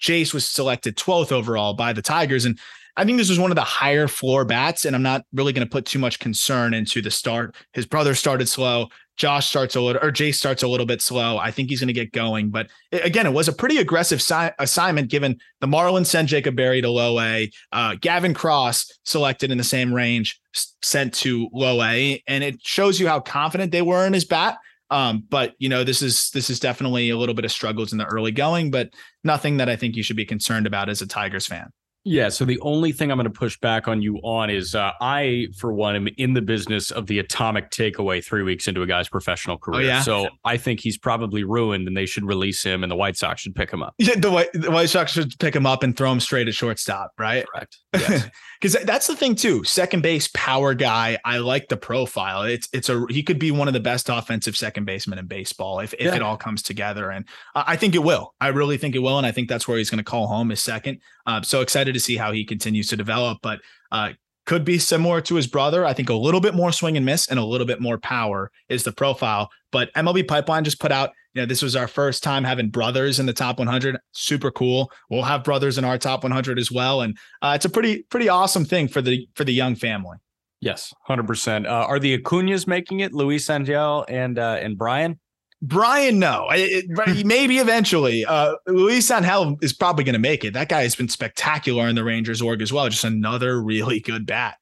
[0.00, 2.44] Jace was selected 12th overall by the Tigers.
[2.44, 2.58] And
[2.96, 5.66] I think this was one of the higher floor bats, and I'm not really going
[5.66, 7.54] to put too much concern into the start.
[7.72, 8.88] His brother started slow.
[9.16, 11.38] Josh starts a little, or Jace starts a little bit slow.
[11.38, 12.50] I think he's going to get going.
[12.50, 16.82] But again, it was a pretty aggressive si- assignment given the Marlins sent Jacob Berry
[16.82, 17.50] to low A.
[17.72, 20.38] Uh, Gavin Cross selected in the same range,
[20.82, 22.22] sent to low A.
[22.26, 24.58] And it shows you how confident they were in his bat.
[24.90, 27.98] Um, but you know, this is this is definitely a little bit of struggles in
[27.98, 28.90] the early going, but
[29.24, 31.70] nothing that I think you should be concerned about as a Tigers fan.
[32.08, 32.28] Yeah.
[32.28, 35.48] So the only thing I'm going to push back on you on is uh, I,
[35.58, 39.08] for one, am in the business of the atomic takeaway three weeks into a guy's
[39.08, 39.80] professional career.
[39.80, 40.02] Oh, yeah?
[40.02, 43.40] So I think he's probably ruined and they should release him and the White Sox
[43.40, 43.94] should pick him up.
[43.98, 46.54] Yeah, the White, the White Sox should pick him up and throw him straight at
[46.54, 47.44] shortstop, right?
[47.52, 47.76] Correct.
[47.96, 48.28] Yes.
[48.60, 49.64] Because that's the thing too.
[49.64, 51.18] Second base power guy.
[51.24, 52.42] I like the profile.
[52.42, 55.80] It's it's a he could be one of the best offensive second basemen in baseball
[55.80, 56.14] if if Yeah.
[56.16, 57.10] it all comes together.
[57.10, 58.34] And I I think it will.
[58.40, 59.18] I really think it will.
[59.18, 61.00] And I think that's where he's going to call home his second.
[61.26, 63.38] Uh, so excited to see how he continues to develop.
[63.42, 63.60] But
[63.90, 64.10] uh,
[64.46, 65.84] could be similar to his brother.
[65.84, 68.50] I think a little bit more swing and miss and a little bit more power
[68.68, 69.50] is the profile.
[69.72, 73.18] But MLB Pipeline just put out, you know, this was our first time having brothers
[73.18, 73.98] in the top 100.
[74.12, 74.90] Super cool.
[75.10, 77.02] We'll have brothers in our top 100 as well.
[77.02, 80.16] And uh, it's a pretty, pretty awesome thing for the for the Jung family.
[80.60, 80.94] yes.
[81.08, 81.66] 100%.
[81.66, 83.12] Uh, are the Acunas making it?
[83.12, 85.18] Luis Angel and uh, and Brian?
[85.62, 88.24] Brian, no, I- it, maybe eventually.
[88.24, 90.52] Uh, Luis Angel is probably going to make it.
[90.54, 92.88] That guy has been spectacular in the Rangers org as well.
[92.88, 94.56] Just another really good bat.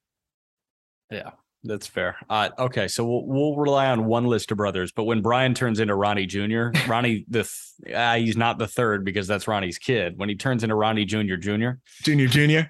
[1.11, 1.31] Yeah.
[1.67, 2.15] That's fair.
[2.29, 5.79] Uh, okay, so we'll we'll rely on one list of brothers, but when Brian turns
[5.79, 7.41] into Ronnie Jr., Ronnie the
[7.83, 10.13] th- uh, he's not the third because that's Ronnie's kid.
[10.15, 11.37] When he turns into Ronnie Jr.
[11.37, 11.69] Jr.,
[12.03, 12.69] Junior, junior.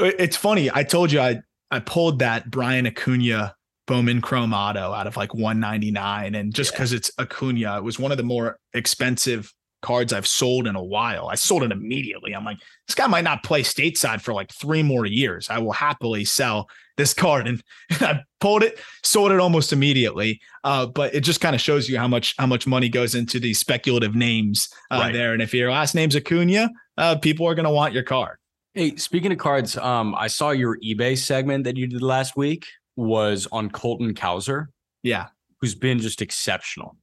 [0.00, 0.68] It's funny.
[0.74, 3.54] I told you I I pulled that Brian Acuna
[3.86, 6.76] Bowman Chrome Auto out of like 199, and just Yeah.
[6.78, 10.82] because it's Acuna, it was one of the more expensive cards I've sold in a
[10.82, 11.28] while.
[11.28, 12.32] I sold it immediately.
[12.34, 12.56] I'm like,
[12.88, 15.50] this guy might not play stateside for like three more years.
[15.50, 17.62] I will happily sell this card, and,
[18.00, 20.40] I pulled it, sold it almost immediately.
[20.62, 23.38] Uh, but it just kind of shows you how much how much money goes into
[23.38, 25.12] these speculative names uh, Right.
[25.12, 25.32] there.
[25.34, 28.38] And if your last name's Acuna, uh, people are going to want your card.
[28.72, 32.66] Hey, speaking of cards, um, I saw your eBay segment that you did last week
[32.96, 34.66] was on Colton Cowser,
[35.02, 35.28] Yeah.
[35.60, 36.96] who's been just exceptional.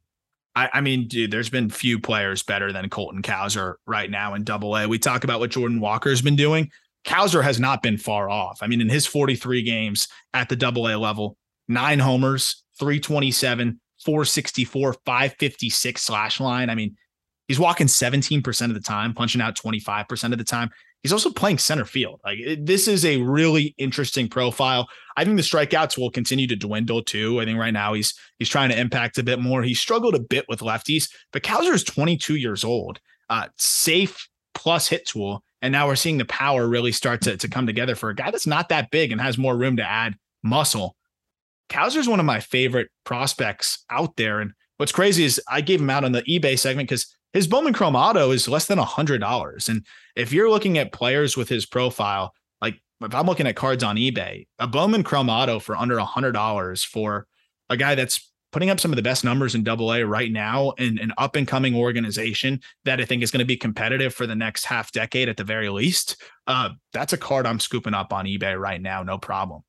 [0.55, 4.43] I, I mean, dude, there's been few players better than Colton Cowser right now in
[4.43, 4.87] double A.
[4.87, 6.69] We talk about what Jordan Walker's been doing.
[7.05, 8.59] Cowser has not been far off.
[8.61, 14.93] I mean, in his 43 games at the double A level, nine homers, 327, 464,
[15.05, 16.69] 556 slash line.
[16.69, 16.95] I mean,
[17.47, 20.69] he's walking 17% of the time, punching out 25% of the time.
[21.03, 22.19] He's also playing center field.
[22.23, 24.87] Like this is a really interesting profile.
[25.17, 27.41] I think the strikeouts will continue to dwindle too.
[27.41, 29.63] I think right now he's he's trying to impact a bit more.
[29.63, 32.99] He struggled a bit with lefties, but Cowser is 22 years old.
[33.29, 37.47] Uh, safe plus hit tool, and now we're seeing the power really start to to
[37.47, 40.15] come together for a guy that's not that big and has more room to add
[40.43, 40.95] muscle.
[41.69, 45.81] Cowser is one of my favorite prospects out there, and what's crazy is I gave
[45.81, 48.85] him out on the eBay segment because his Bowman Chrome Auto is less than a
[48.85, 53.47] hundred dollars, and if you're looking at players with his profile, like if I'm looking
[53.47, 57.27] at cards on eBay, a Bowman Chrome Auto for under a hundred dollars for
[57.69, 60.71] a guy that's putting up some of the best numbers in double A right now
[60.71, 64.27] in an up and coming organization that I think is going to be competitive for
[64.27, 66.21] the next half decade at the very least.
[66.47, 69.03] Uh, that's a card I'm scooping up on eBay right now.
[69.03, 69.61] No problem.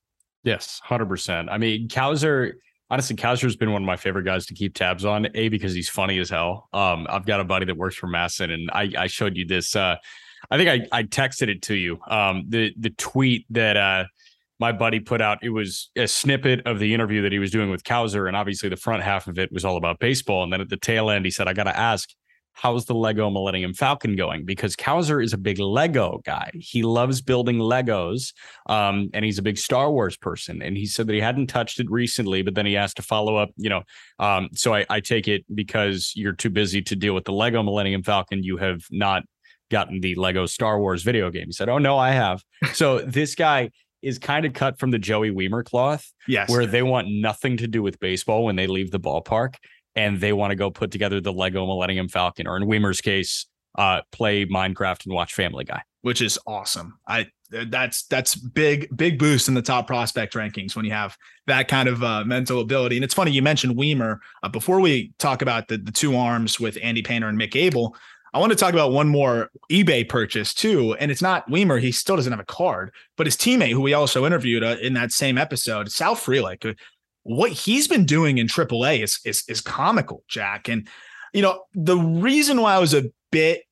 [0.45, 1.49] Yes, hundred percent.
[1.49, 2.55] I mean, Cowser.
[2.93, 5.27] Honestly, Cowser's been one of my favorite guys to keep tabs on.
[5.35, 6.69] A because he's funny as hell.
[6.75, 9.75] Um, I've got a buddy that works for MASN, and I, I showed you this.
[9.75, 9.97] Uh,
[10.51, 11.99] I think I, I texted it to you.
[12.07, 14.05] Um, the the tweet that uh
[14.61, 15.39] my buddy put out.
[15.43, 18.69] It was a snippet of the interview that he was doing with Cowser, and obviously
[18.69, 20.45] the front half of it was all about baseball.
[20.45, 22.11] And then at the tail end, he said, "I got to ask."
[22.55, 24.45] How's the Lego Millennium Falcon going?
[24.45, 26.51] Because Cowser is a big Lego guy.
[26.55, 28.33] He loves building Legos
[28.69, 30.63] um, and he's a big Star Wars person.
[30.63, 33.37] And he said that he hadn't touched it recently, but then he asked to follow
[33.37, 33.51] up.
[33.57, 33.83] You know,
[34.19, 37.63] um, so I, I take it because you're too busy to deal with the Lego
[37.63, 39.23] Millennium Falcon, you have not
[39.71, 41.47] gotten the Lego Star Wars video game.
[41.47, 42.43] He said, "Oh no, I have."
[42.75, 43.71] so this guy
[44.03, 46.51] is kind of cut from the Joey Wiemer cloth, Yes.
[46.51, 49.55] where they want nothing to do with baseball when they leave the ballpark,
[49.95, 53.47] and they want to go put together the Lego Millennium Falcon, or in Wiemer's case,
[53.77, 55.83] uh, play Minecraft and watch Family Guy.
[56.03, 56.99] which is awesome.
[57.09, 61.69] I that's that's big big boost in the top prospect rankings when you have that
[61.69, 62.97] kind of uh, mental ability.
[62.97, 64.19] And it's funny you mentioned Wiemer.
[64.43, 67.97] Uh, before we talk about the the two arms with Andy Painter and Mick Abel,
[68.35, 70.95] I want to talk about one more eBay purchase too.
[70.95, 73.95] And it's not Weimer; he still doesn't have a card, but his teammate, who we
[73.95, 76.77] also interviewed uh, in that same episode, Sal Frelick.
[77.25, 80.69] What he's been doing in AAA is is is comical, Jack.
[80.69, 80.89] And
[81.33, 83.63] you know the reason why I was a bit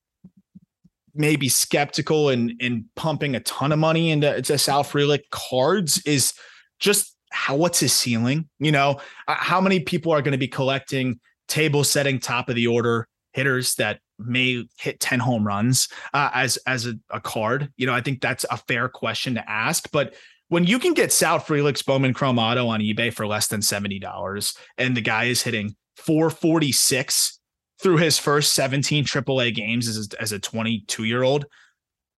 [1.14, 6.32] maybe skeptical and and pumping a ton of money into, into Sal Frelick cards is
[6.78, 8.48] just how what's his ceiling?
[8.58, 12.56] You know, uh, how many people are going to be collecting table setting top of
[12.56, 17.72] the order hitters that may hit 10 home runs uh, as as a, a card?
[17.76, 20.14] You know, I think that's a fair question to ask, but
[20.50, 24.56] when you can get Sal Frelick's Bowman Chrome Auto on eBay for less than $70
[24.76, 27.38] and the guy is hitting 446
[27.80, 31.46] through his first 17 AAA games as, as a 22 year old,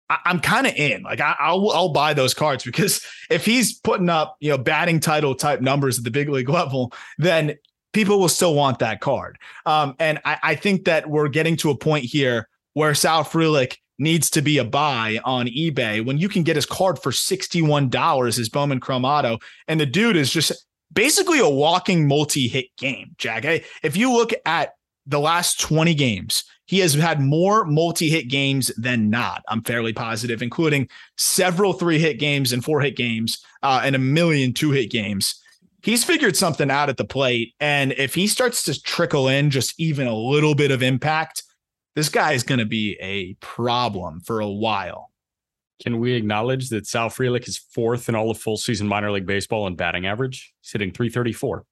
[0.08, 1.02] I, am kind of in.
[1.02, 4.98] Like I, will I'll buy those cards because if he's putting up you know batting
[4.98, 7.56] title type numbers at the big league level, then
[7.92, 9.38] people will still want that card.
[9.66, 13.76] Um, and I, I think that we're getting to a point here where Sal Frelick
[14.02, 18.38] needs to be a buy on eBay when you can get his card for $61
[18.38, 19.40] as Bowman Chromato.
[19.68, 23.44] And the dude is just basically a walking multi-hit game, Jack.
[23.82, 24.74] If you look at
[25.06, 29.42] the last 20 games, he has had more multi-hit games than not.
[29.48, 34.90] I'm fairly positive, including several three-hit games and four-hit games, uh, and a million two-hit
[34.90, 35.40] games.
[35.82, 39.78] He's figured something out at the plate, and if he starts to trickle in just
[39.78, 41.42] even a little bit of impact,
[41.94, 45.10] this guy is going to be a problem for a while.
[45.82, 49.26] Can we acknowledge that Sal Frelick is fourth in all of full season minor league
[49.26, 50.54] baseball in batting average?
[50.60, 51.64] He's hitting 334.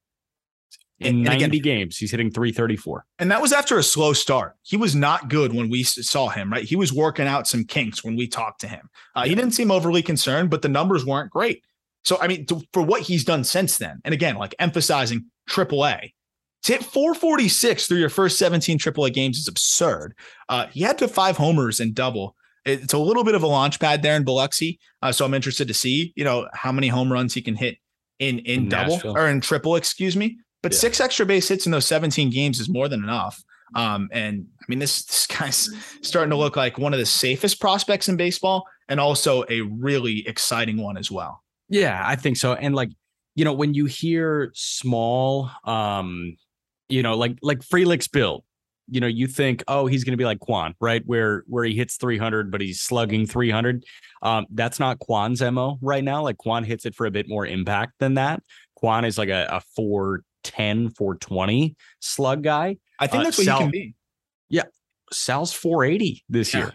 [0.99, 3.05] In and 90 again, games, he's hitting 334.
[3.17, 4.55] And that was after a slow start.
[4.61, 6.63] He was not good when we saw him, right?
[6.63, 8.89] He was working out some kinks when we talked to him.
[9.15, 11.63] Uh, he didn't seem overly concerned, but the numbers weren't great.
[12.03, 16.13] So, I mean, to, for what he's done since then, and again, like emphasizing AAA,
[16.63, 20.13] to hit 446 through your first 17 AAA games is absurd.
[20.49, 22.35] Uh, he had to five homers and double.
[22.65, 24.79] It's a little bit of a launch pad there in Biloxi.
[25.01, 27.77] Uh, so I'm interested to see, you know, how many home runs he can hit
[28.19, 29.17] in in, in double Nashville.
[29.17, 30.37] or in triple, excuse me.
[30.61, 30.77] But yeah.
[30.77, 33.43] six extra base hits in those 17 games is more than enough.
[33.73, 35.69] Um, and I mean, this this guy's
[36.01, 40.27] starting to look like one of the safest prospects in baseball, and also a really
[40.27, 41.41] exciting one as well.
[41.69, 42.53] Yeah, I think so.
[42.53, 42.89] And like,
[43.35, 46.35] you know, when you hear small, um,
[46.91, 48.43] you know, like like Frelick's build,
[48.87, 51.01] you know, you think, oh, he's going to be like Kwan, right?
[51.05, 53.85] Where where he hits 300, but he's slugging 300.
[54.21, 56.23] Um, that's not Kwan's mo right now.
[56.23, 58.43] Like Kwan hits it for a bit more impact than that.
[58.75, 62.77] Kwan is like a, a 410, 420 slug guy.
[62.99, 63.95] I think uh, that's what Sal, he can be.
[64.49, 64.63] Yeah.
[65.11, 66.59] Sal's 480 this yeah.
[66.59, 66.73] year.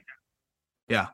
[0.88, 1.06] Yeah.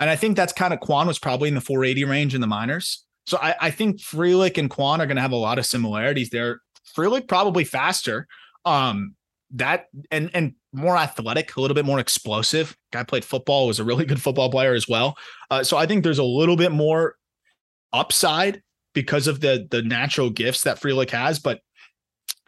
[0.00, 2.46] And I think that's kind of Kwan was probably in the 480 range in the
[2.46, 3.04] minors.
[3.26, 6.30] So I, I think Frelick and Kwan are going to have a lot of similarities
[6.30, 6.60] there.
[6.96, 8.26] Frelick probably faster.
[8.64, 9.14] Um,
[9.50, 12.76] that and and more athletic, a little bit more explosive.
[12.92, 15.16] Guy played football, was a really good football player as well.
[15.50, 17.16] Uh, so I think there's a little bit more
[17.92, 21.38] upside because of the the natural gifts that Frelick has.
[21.38, 21.60] But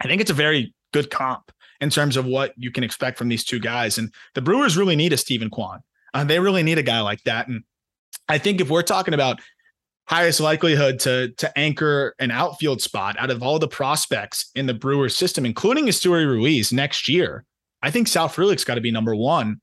[0.01, 3.29] I think it's a very good comp in terms of what you can expect from
[3.29, 3.97] these two guys.
[3.97, 5.81] And the Brewers really need a Steven Kwan.
[6.13, 7.47] Uh, they really need a guy like that.
[7.47, 7.63] And
[8.27, 9.39] I think if we're talking about
[10.07, 14.73] highest likelihood to to anchor an outfield spot out of all the prospects in the
[14.73, 17.45] Brewers system, including Esteury Ruiz next year.
[17.81, 19.61] I think Sal Frelick's got to be number one.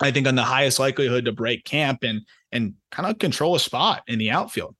[0.00, 3.60] I think on the highest likelihood to break camp and and kind of control a
[3.60, 4.74] spot in the outfield.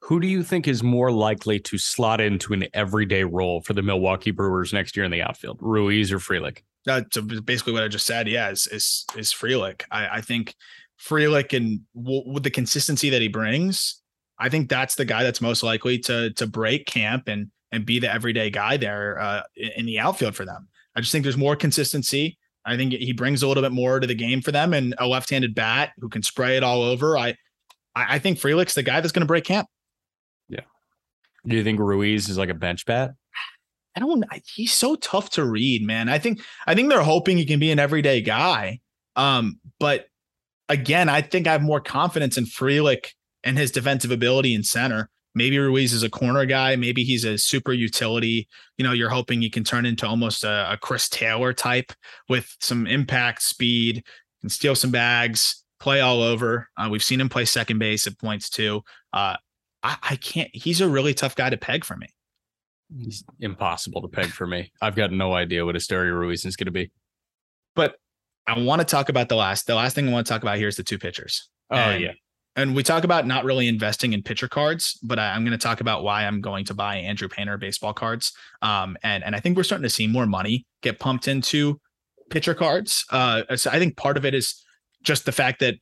[0.00, 3.82] Who do you think is more likely to slot into an everyday role for the
[3.82, 6.58] Milwaukee Brewers next year in the outfield, Ruiz or Frelick?
[6.84, 8.26] That's basically what I just said.
[8.26, 9.82] Yeah, is is, is Frelick.
[9.92, 10.56] I, I think
[11.00, 14.01] Frelick and w- with the consistency that he brings,
[14.42, 18.00] I think that's the guy that's most likely to to break camp and and be
[18.00, 19.42] the everyday guy there uh,
[19.76, 20.68] in the outfield for them.
[20.96, 22.36] I just think there's more consistency.
[22.66, 25.06] I think he brings a little bit more to the game for them, and a
[25.06, 27.16] left-handed bat who can spray it all over.
[27.16, 27.36] I
[27.94, 29.68] I think Frelick's the guy that's going to break camp.
[30.48, 30.60] Yeah.
[31.46, 33.12] Do you think Ruiz is like a bench bat?
[33.94, 34.24] I don't.
[34.44, 36.08] He's so tough to read, man.
[36.08, 38.80] I think I think they're hoping he can be an everyday guy.
[39.14, 40.06] Um, but
[40.68, 43.10] again, I think I have more confidence in Frelick
[43.44, 45.10] and his defensive ability in center.
[45.34, 46.76] Maybe Ruiz is a corner guy.
[46.76, 48.48] Maybe he's a super utility.
[48.76, 51.92] You know, you're hoping he can turn into almost a, a Chris Taylor type
[52.28, 54.04] with some impact, speed,
[54.42, 56.68] and steal some bags, play all over.
[56.76, 58.82] Uh, we've seen him play second base at points too.
[59.12, 59.36] Uh,
[59.82, 60.50] I, I can't.
[60.52, 62.08] He's a really tough guy to peg for me.
[62.94, 64.70] He's impossible to peg for me.
[64.82, 66.90] I've got no idea what Esteury Ruiz is going to be.
[67.74, 67.96] But
[68.46, 69.66] I want to talk about the last.
[69.66, 71.48] The last thing I want to talk about here is the two pitchers.
[71.70, 72.12] Oh and yeah
[72.56, 75.62] and we talk about not really investing in pitcher cards, but I, am going to
[75.62, 78.32] talk about why I'm going to buy Andrew Painter baseball cards.
[78.60, 81.80] Um, and and I think we're starting to see more money get pumped into
[82.30, 83.04] pitcher cards.
[83.10, 84.62] Uh, so I think part of it is
[85.02, 85.76] just the fact that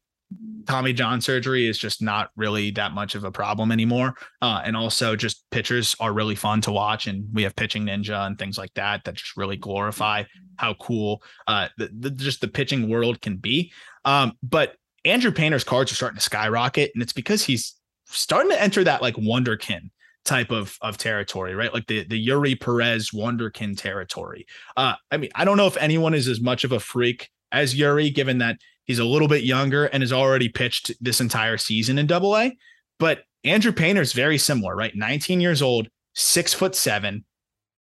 [0.66, 4.14] Tommy John surgery is just not really that much of a problem anymore.
[4.40, 7.06] Uh, and also just pitchers are really fun to watch.
[7.06, 10.24] And we have pitching ninja and things like that that just really glorify
[10.56, 13.72] how cool uh, the, the, just the pitching world can be.
[14.04, 17.74] Um, but Andrew Painter's cards are starting to skyrocket, and it's because he's
[18.06, 19.90] starting to enter that like wonderkin
[20.24, 21.72] type of of territory, right?
[21.72, 24.46] Like the the Eury Perez wonderkin territory.
[24.76, 27.74] Uh, I mean, I don't know if anyone is as much of a freak as
[27.74, 31.98] Eury, given that he's a little bit younger and has already pitched this entire season
[31.98, 32.57] in Double A.
[32.98, 34.94] But Andrew Painter is very similar, right?
[34.94, 37.24] 19 years old, six foot seven,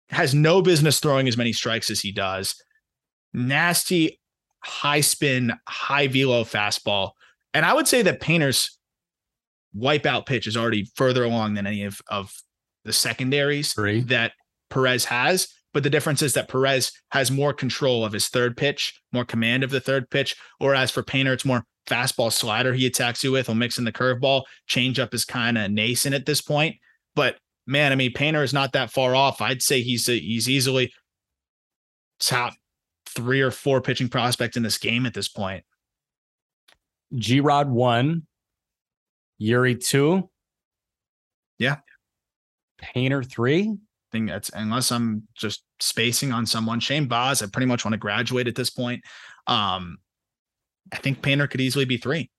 [0.09, 2.57] has no business throwing as many strikes as he does.
[3.33, 4.21] Nasty
[4.65, 7.11] high spin, high velo fastball.
[7.53, 8.79] And I would say that Painter's
[9.77, 12.33] wipeout pitch is already further along than any of, of
[12.85, 14.01] the secondaries Three.
[14.03, 14.33] that
[14.71, 15.49] Perez has.
[15.73, 19.65] But the difference is that Perez has more control of his third pitch, more command
[19.65, 20.37] of the third pitch.
[20.59, 23.47] Whereas for Painter, it's more fastball slider he attacks you with.
[23.47, 24.43] He'll mix in the curveball.
[24.69, 26.77] Changeup is kind of nascent at this point.
[27.17, 29.41] But man, I mean, Painter is not that far off.
[29.41, 30.93] I'd say he's a, he's easily
[32.21, 32.55] top
[33.15, 35.65] three or four pitching prospect in this game at this point.
[37.15, 38.27] G Rod one,
[39.41, 40.29] Eury two.
[41.59, 41.77] Yeah.
[42.79, 43.63] Painter three.
[43.63, 43.77] I
[44.13, 46.81] think that's unless I'm just spacing on someone.
[46.81, 49.03] Shane Baz, I pretty much want to graduate at this point.
[49.47, 49.99] Um,
[50.93, 52.31] I think Painter could easily be three.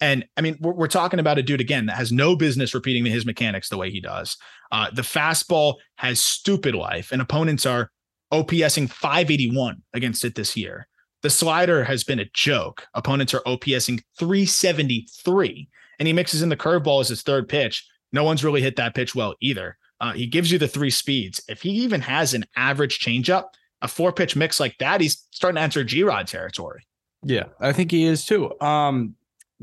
[0.00, 3.04] And I mean, we're, we're talking about a dude again that has no business repeating
[3.06, 4.36] his mechanics the way he does.
[4.72, 7.90] Uh, the fastball has stupid life, and opponents are
[8.34, 10.88] OPSing 581 against it this year.
[11.22, 12.84] The slider has been a joke.
[12.94, 15.68] Opponents are OPSing 373,
[16.00, 17.86] and he mixes in the curveball as his third pitch.
[18.12, 19.78] No one's really hit that pitch well either.
[20.00, 21.40] Uh, he gives you the three speeds.
[21.48, 23.44] If he even has an average changeup,
[23.82, 26.84] a four pitch mix like that, he's starting to enter G Rod territory.
[27.22, 28.58] Yeah, I think he is too.
[28.60, 29.14] Um,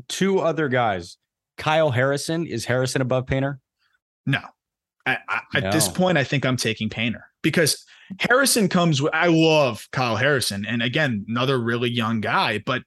[0.08, 1.18] two other guys.
[1.58, 3.60] Kyle Harrison is Harrison above Painter?
[4.24, 4.40] No.
[5.04, 7.84] I, I, At this point, I think I'm taking Painter because
[8.20, 10.64] Harrison comes with, I love Kyle Harrison.
[10.66, 12.82] And again, another really young guy, but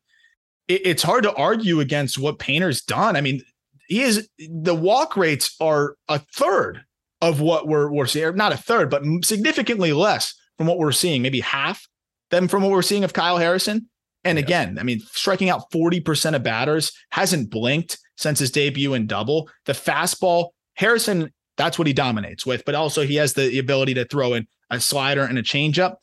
[0.68, 3.16] it, it's hard to argue against what Painter's done.
[3.16, 3.42] I mean,
[3.88, 6.84] he is the walk rates are a third
[7.22, 11.22] of what we're, we're seeing, not a third, but significantly less from what we're seeing,
[11.22, 11.88] maybe half
[12.32, 13.90] them from what we're seeing of Kyle Harrison.
[14.24, 14.44] And Yeah.
[14.44, 19.50] again, I mean, striking out 40% of batters hasn't blinked since his debut in double.
[19.66, 24.06] The fastball, Harrison, that's what he dominates with, but also he has the ability to
[24.06, 25.96] throw in a slider and a changeup.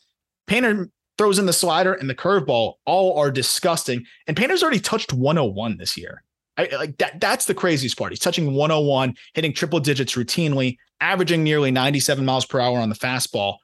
[0.46, 0.88] Painter
[1.18, 4.04] throws in the slider and the curveball, all are disgusting.
[4.26, 6.22] And Painter's already touched 101 this year.
[6.56, 8.12] I, like that, that's the craziest part.
[8.12, 12.94] He's touching 101, hitting triple digits routinely, averaging nearly 97 miles per hour on the
[12.94, 13.56] fastball.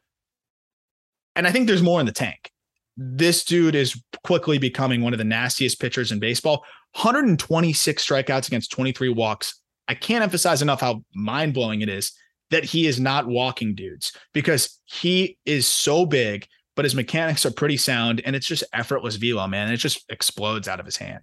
[1.36, 2.51] And I think there's more in the tank.
[2.97, 6.64] This dude is quickly becoming one of the nastiest pitchers in baseball.
[6.95, 9.61] 126 strikeouts against 23 walks.
[9.89, 12.12] I can't emphasize enough how mind blowing it is
[12.51, 17.51] that he is not walking dudes because he is so big, but his mechanics are
[17.51, 19.72] pretty sound and it's just effortless velo, man.
[19.72, 21.22] It just explodes out of his hand.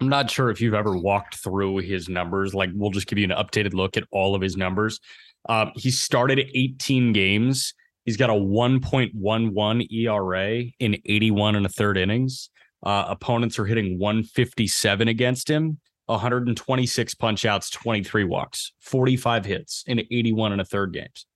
[0.00, 2.54] I'm not sure if you've ever walked through his numbers.
[2.54, 5.00] Like, we'll just give you an updated look at all of his numbers.
[5.48, 7.74] Um, he started 18 games.
[8.04, 12.50] He's got a 1.11 ERA in 81 and a third innings.
[12.82, 20.00] Uh, opponents are hitting 157 against him, 126 punch outs, 23 walks, 45 hits in
[20.00, 21.26] 81 and a third games.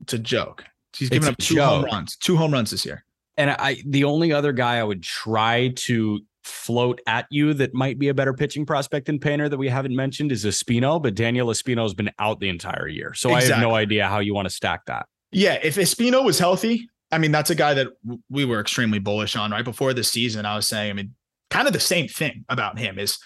[0.00, 0.64] It's a joke.
[0.96, 3.04] He's given up two home runs, two home runs this year.
[3.36, 7.98] And I, the only other guy I would try to float at you that might
[7.98, 11.48] be a better pitching prospect than Painter that we haven't mentioned is Espino, but Daniel
[11.48, 13.14] Espino has been out the entire year.
[13.14, 15.06] So I have no idea how you want to stack that.
[15.30, 17.88] Yeah, if Espino was healthy, I mean, that's a guy that
[18.30, 20.46] we were extremely bullish on right before the season.
[20.46, 21.14] I was saying, I mean,
[21.50, 23.18] kind of the same thing about him is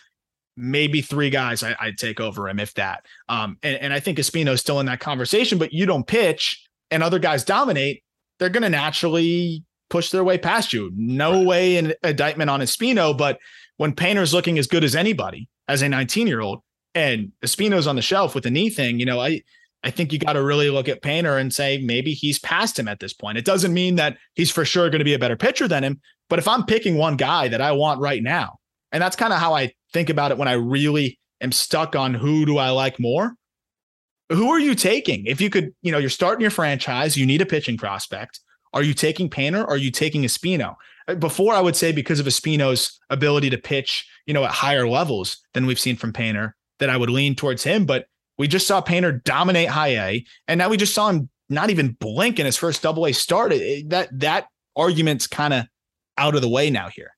[0.56, 3.06] maybe three guys I, I'd take over him, if that.
[3.28, 7.02] Um, and, and I think Espino's still in that conversation, but you don't pitch and
[7.02, 8.02] other guys dominate,
[8.38, 10.90] they're going to naturally push their way past you.
[10.94, 13.38] No way an indictment on Espino, but
[13.76, 16.60] when Painter's looking as good as anybody as a 19 year old
[16.94, 19.42] and Espino's on the shelf with a knee thing, you know, I,
[19.84, 22.88] I think you got to really look at Painter and say maybe he's past him
[22.88, 23.38] at this point.
[23.38, 26.00] It doesn't mean that he's for sure going to be a better pitcher than him,
[26.28, 28.58] but if I'm picking one guy that I want right now,
[28.92, 32.14] and that's kind of how I think about it when I really am stuck on
[32.14, 33.34] who do I like more,
[34.30, 35.26] who are you taking?
[35.26, 38.40] If you could, you know, you're starting your franchise, you need a pitching prospect.
[38.72, 39.64] Are you taking Painter?
[39.64, 40.76] Are you taking Espino?
[41.06, 44.88] Uh, Before I would say because of Espino's ability to pitch, you know, at higher
[44.88, 47.84] levels than we've seen from Painter, that I would lean towards him.
[47.84, 48.06] But
[48.38, 51.92] we just saw Painter dominate high A, and now we just saw him not even
[52.00, 53.52] blink in his first double A start.
[53.88, 55.66] That that argument's kind of
[56.16, 57.10] out of the way now here.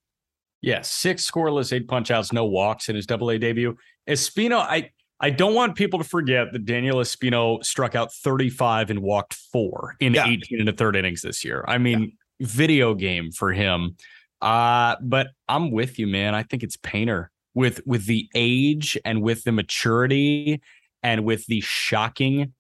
[0.65, 3.77] Yeah, six scoreless, eight punch outs, no walks in his double A debut.
[4.09, 4.91] Espino, I
[5.21, 9.95] I don't want people to forget that Daniel Espino struck out 35 and walked four
[10.01, 10.27] in Yeah.
[10.27, 11.65] 18 and a third innings this year.
[11.69, 13.97] I mean, video game for him.
[14.43, 16.35] Uh, but I'm with you, man.
[16.35, 20.61] I think it's Painter with with the age and with the maturity
[21.03, 22.55] and with the shocking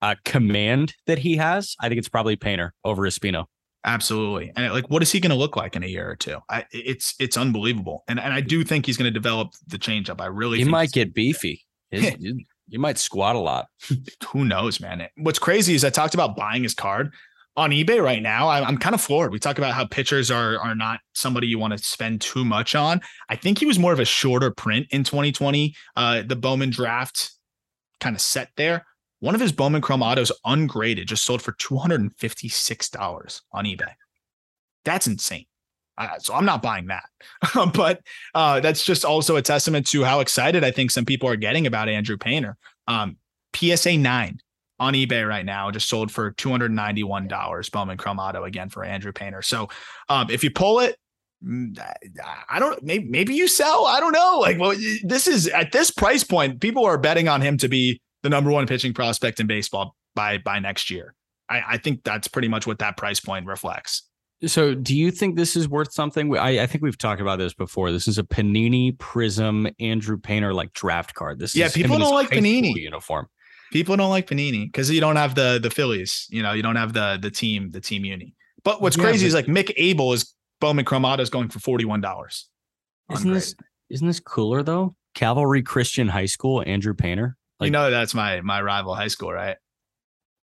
[0.00, 1.76] uh command that he has.
[1.80, 3.44] I think it's probably Painter over Espino.
[3.86, 4.52] Absolutely.
[4.56, 6.38] And like, what is he going to look like in a year or two?
[6.50, 8.02] I, it's it's unbelievable.
[8.08, 10.20] And and I do think he's going to develop the changeup.
[10.20, 11.64] I really He might get beefy.
[12.68, 13.68] You might squat a lot.
[14.28, 15.06] who knows, man.
[15.18, 17.14] What's crazy is I talked about buying his card.
[17.56, 19.30] on eBay right now, I'm, I'm kind of floored.
[19.30, 22.74] We talk about how pitchers are are not somebody you want to spend too much
[22.74, 23.00] on.
[23.28, 25.76] I think he was more of a shorter print in 2020.
[25.94, 27.30] Uh, the Bowman draft
[28.00, 28.84] kind of set there.
[29.20, 33.92] One of his Bowman Chrome autos ungraded just sold for $256 on eBay.
[34.84, 35.46] That's insane.
[35.98, 37.04] Uh, so I'm not buying that.
[37.74, 38.00] but
[38.34, 41.66] uh, that's just also a testament to how excited I think some people are getting
[41.66, 42.56] about Andrew Painter.
[42.86, 43.16] Um,
[43.54, 44.38] PSA 9
[44.78, 47.70] on eBay right now, just sold for $291.
[47.72, 49.40] Bowman Chrome Auto again for Andrew Painter.
[49.40, 49.68] So
[50.10, 50.98] um, if you pull it,
[51.42, 51.78] mm,
[52.50, 53.86] I don't maybe maybe you sell.
[53.86, 54.38] I don't know.
[54.40, 58.00] Like, well, this is at this price point, people are betting on him to be
[58.26, 61.14] the number one pitching prospect in baseball by by next year.
[61.48, 64.02] I, I think that's pretty much what that price point reflects.
[64.44, 66.36] So, do you think this is worth something?
[66.36, 67.92] I, I, think we've talked about this before.
[67.92, 71.38] This is a Panini Prism Andrew Painter like draft card.
[71.38, 73.28] This yeah, people don't like Panini uniform.
[73.72, 76.26] People don't like Panini because you don't have the the Phillies.
[76.30, 78.34] You know, you don't have the the team the team uni.
[78.64, 81.48] But what's yeah, crazy but, is like Mick Abel is Bowman Chrome Auto is going
[81.48, 82.48] for forty one dollars.
[83.12, 83.54] Isn't this
[83.88, 84.96] isn't this cooler though?
[85.14, 87.38] Calvary Christian High School, Andrew Painter.
[87.58, 89.56] Like, you know that's my my rival high school, right?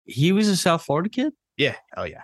[0.05, 1.33] He was a South Florida kid.
[1.57, 1.77] Yeah.
[1.97, 2.23] Oh yeah.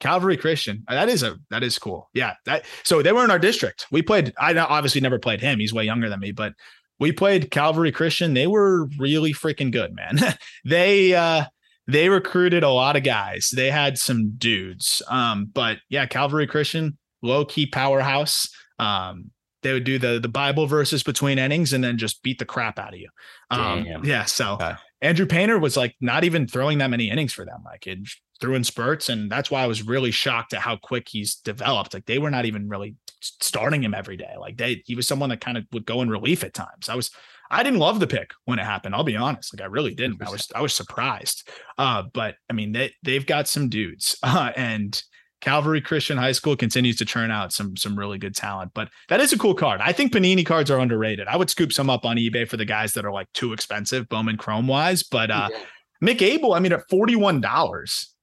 [0.00, 0.84] Calvary Christian.
[0.88, 2.10] That is a that is cool.
[2.14, 2.34] Yeah.
[2.44, 3.86] That so they were in our district.
[3.90, 4.32] We played.
[4.38, 5.58] I obviously never played him.
[5.58, 6.54] He's way younger than me, but
[6.98, 8.34] we played Calvary Christian.
[8.34, 10.18] They were really freaking good, man.
[10.64, 11.44] they uh
[11.86, 13.50] they recruited a lot of guys.
[13.54, 15.02] They had some dudes.
[15.08, 18.48] Um, but yeah, Calvary Christian, low key powerhouse.
[18.78, 19.30] Um,
[19.64, 22.78] they would do the the Bible verses between innings and then just beat the crap
[22.78, 23.08] out of you.
[23.50, 24.24] Um, yeah.
[24.26, 24.74] So okay.
[25.00, 27.62] Andrew Painter was like not even throwing that many innings for them.
[27.64, 27.98] Like it
[28.40, 31.94] threw in spurts, and that's why I was really shocked at how quick he's developed.
[31.94, 34.34] Like they were not even really starting him every day.
[34.38, 36.88] Like they, he was someone that kind of would go in relief at times.
[36.88, 37.10] I was,
[37.50, 38.94] I didn't love the pick when it happened.
[38.94, 39.54] I'll be honest.
[39.54, 40.22] Like I really didn't.
[40.22, 41.48] I was, I was surprised.
[41.78, 45.02] Uh, but I mean, they they've got some dudes, uh, and
[45.44, 48.72] Calvary Christian High School continues to churn out some some really good talent.
[48.74, 49.80] But that is a cool card.
[49.82, 51.28] I think Panini cards are underrated.
[51.28, 54.08] I would scoop some up on eBay for the guys that are like too expensive,
[54.08, 55.02] Bowman Chrome wise.
[55.02, 55.58] But uh, yeah.
[56.02, 58.14] Mick Abel, I mean, at forty one dollars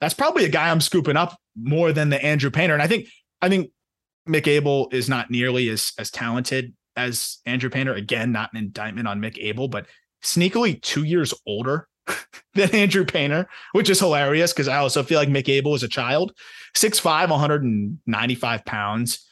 [0.00, 2.74] that's probably a guy I'm scooping up more than the Andrew Painter.
[2.74, 3.08] And I think
[3.40, 3.70] I think
[4.28, 7.94] Mick Abel is not nearly as as talented as Andrew Painter.
[7.94, 9.86] Again, not an indictment on Mick Abel, but
[10.22, 11.88] sneakily two years older
[12.54, 15.88] than Andrew Painter, which is hilarious because I also feel like Mick Abel was a
[15.88, 16.32] child.
[16.74, 19.26] 6'5, 195 pounds.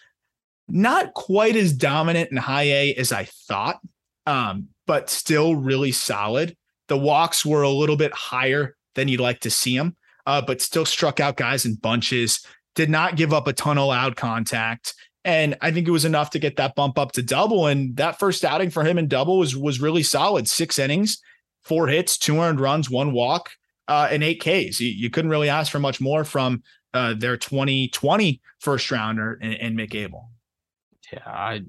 [0.68, 3.80] Not quite as dominant in high A as I thought,
[4.26, 6.56] um, but still really solid.
[6.88, 9.96] The walks were a little bit higher than you'd like to see them
[10.26, 12.44] uh, but still struck out guys in bunches,
[12.74, 14.94] did not give up a ton of loud contact.
[15.24, 17.66] And I think it was enough to get that bump up to double.
[17.66, 20.48] And that first outing for him in double was was really solid.
[20.48, 21.22] Six innings,
[21.64, 23.50] four hits, two earned runs, one walk,
[23.88, 24.80] uh, and eight Ks.
[24.80, 26.62] You, you couldn't really ask for much more from
[26.92, 30.30] uh, their 2020 first rounder and, in Mick Abel.
[31.12, 31.62] Yeah, I,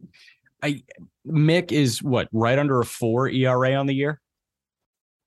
[0.62, 0.84] I
[1.28, 4.22] Mick is what right under a four ERA on the year.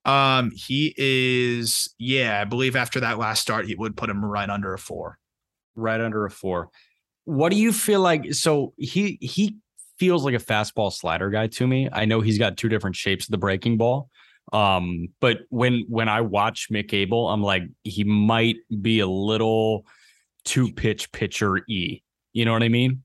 [0.05, 4.49] Um, he is, yeah, I believe after that last start, he would put him right
[4.49, 5.19] under a four.
[5.75, 6.69] Right under a four.
[7.25, 8.33] What do you feel like?
[8.33, 9.57] So he he
[9.99, 11.89] feels like a fastball slider guy to me.
[11.91, 14.09] I know he's got two different shapes of the breaking ball.
[14.51, 19.85] Um, but when when I watch Mick Abel, I'm like, he might be a little
[20.45, 22.01] two pitch pitcher e.
[22.33, 23.03] You know what I mean?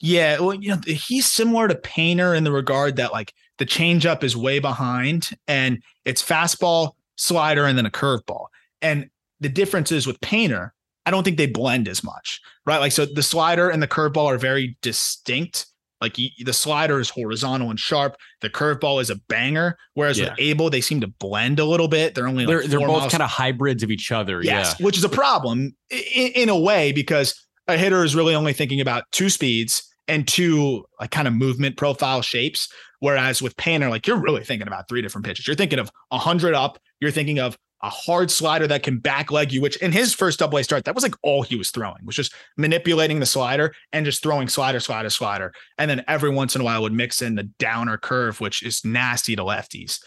[0.00, 4.22] Yeah, well, you know, he's similar to Painter in the regard that like the changeup
[4.22, 8.46] is way behind and it's fastball, slider, and then a curveball.
[8.82, 9.08] And
[9.40, 10.74] the difference is with Painter,
[11.06, 12.78] I don't think they blend as much, right?
[12.78, 15.66] Like, so the slider and the curveball are very distinct.
[16.00, 18.16] Like the slider is horizontal and sharp.
[18.42, 19.78] The curveball is a banger.
[19.94, 20.30] Whereas yeah.
[20.30, 22.14] with Abel, they seem to blend a little bit.
[22.14, 24.42] They're only they're, they're both kind of hybrids of each other.
[24.42, 24.84] Yes, yeah.
[24.84, 27.34] which is a problem in, in a way because
[27.66, 31.76] a hitter is really only thinking about two speeds and two like kind of movement
[31.76, 32.68] profile shapes.
[33.00, 35.46] Whereas with Painter, like you're really thinking about three different pitches.
[35.46, 36.78] You're thinking of a hundred up.
[37.00, 40.38] You're thinking of a hard slider that can back leg you, which in his first
[40.38, 43.74] double A start, that was like all he was throwing, was just manipulating the slider
[43.92, 45.52] and just throwing slider, slider, slider.
[45.78, 48.84] And then every once in a while would mix in the downer curve, which is
[48.84, 50.00] nasty to lefties.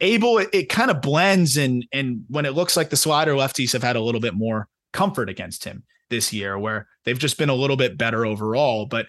[0.00, 3.72] Abel, it, it kind of blends and and when it looks like the slider lefties
[3.72, 7.48] have had a little bit more comfort against him this year, where they've just been
[7.48, 8.86] a little bit better overall.
[8.86, 9.06] But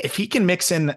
[0.00, 0.94] if he can mix in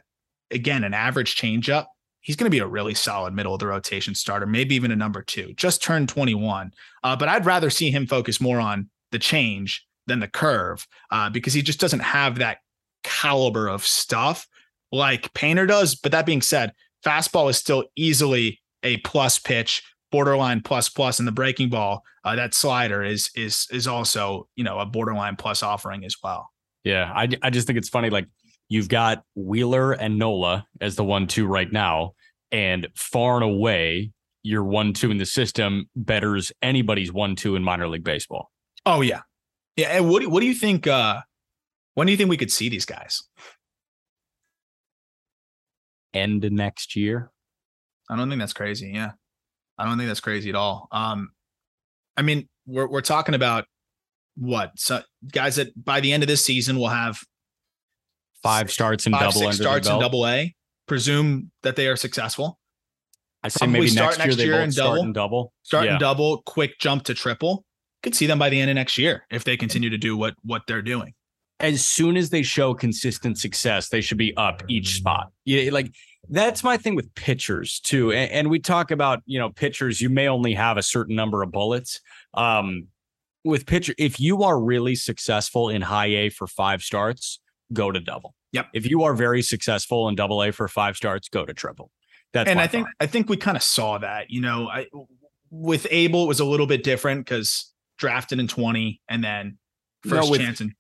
[0.52, 1.88] again an average changeup,
[2.26, 4.96] he's going to be a really solid middle of the rotation starter, maybe even a
[4.96, 5.54] number two.
[5.54, 6.72] Just turned 21,
[7.04, 11.30] uh, but I'd rather see him focus more on the change than the curve uh,
[11.30, 12.58] because he just doesn't have that
[13.04, 14.48] caliber of stuff
[14.92, 15.94] like Painter does.
[15.94, 16.74] But that being said,
[17.06, 22.36] fastball is still easily a plus pitch borderline plus plus in the breaking ball, uh,
[22.36, 26.50] that slider is is is also you know a borderline plus offering as well.
[26.84, 28.10] Yeah, I I just think it's funny.
[28.10, 28.28] Like
[28.70, 32.14] you've got Wheeler and Nola as the one two right now,
[32.52, 34.12] and far and away
[34.44, 38.52] your one two in the system betters anybody's one two in minor league baseball.
[38.86, 39.22] Oh yeah,
[39.76, 39.98] yeah.
[39.98, 40.88] And what do, what do you think?
[40.88, 41.22] uh
[41.96, 43.24] When do you think we could see these guys?
[46.14, 47.32] End next year.
[48.10, 48.92] I don't think that's crazy.
[48.94, 49.12] Yeah.
[49.78, 50.88] I don't think that's crazy at all.
[50.92, 51.32] Um,
[52.16, 53.66] I mean, we're we're talking about
[54.38, 55.02] what so
[55.32, 57.20] guys that by the end of this season will have
[58.46, 60.56] five starts and five, double six starts in double A.
[60.88, 62.60] Presume that they are successful.
[63.44, 65.02] I Probably maybe start next year next they year both and start double.
[65.04, 65.54] and double.
[65.64, 65.92] Start Yeah.
[65.92, 67.64] and double, quick jump to triple.
[68.04, 70.34] Could see them by the end of next year if they continue to do what
[70.44, 71.14] what they're doing.
[71.62, 75.32] as soon as they show consistent success, they should be up each spot.
[75.46, 75.90] Yeah, like
[76.28, 78.12] that's my thing with pitchers too.
[78.12, 81.42] And, and we talk about, you know, pitchers, you may only have a certain number
[81.44, 82.02] of bullets.
[82.34, 82.88] Um,
[83.46, 87.40] with pitcher, if you are really successful in high A for five starts,
[87.74, 88.36] go to double.
[88.52, 88.68] Yep.
[88.74, 91.92] If you are very successful in double A for five starts, go to triple.
[92.34, 92.94] That's and I think thought.
[93.00, 94.30] I think we kind of saw that.
[94.30, 94.88] You know, I
[95.50, 99.58] with Abel it was a little bit different because drafted in 20 and then
[100.04, 100.74] No, first with- chance in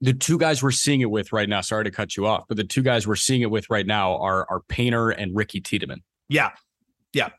[0.00, 1.60] the two guys we're seeing it with right now.
[1.60, 4.16] Sorry to cut you off, but the two guys we're seeing it with right now
[4.18, 6.02] are are Painter and Ricky Tiedemann.
[6.28, 6.50] Yeah.
[7.12, 7.30] Yeah.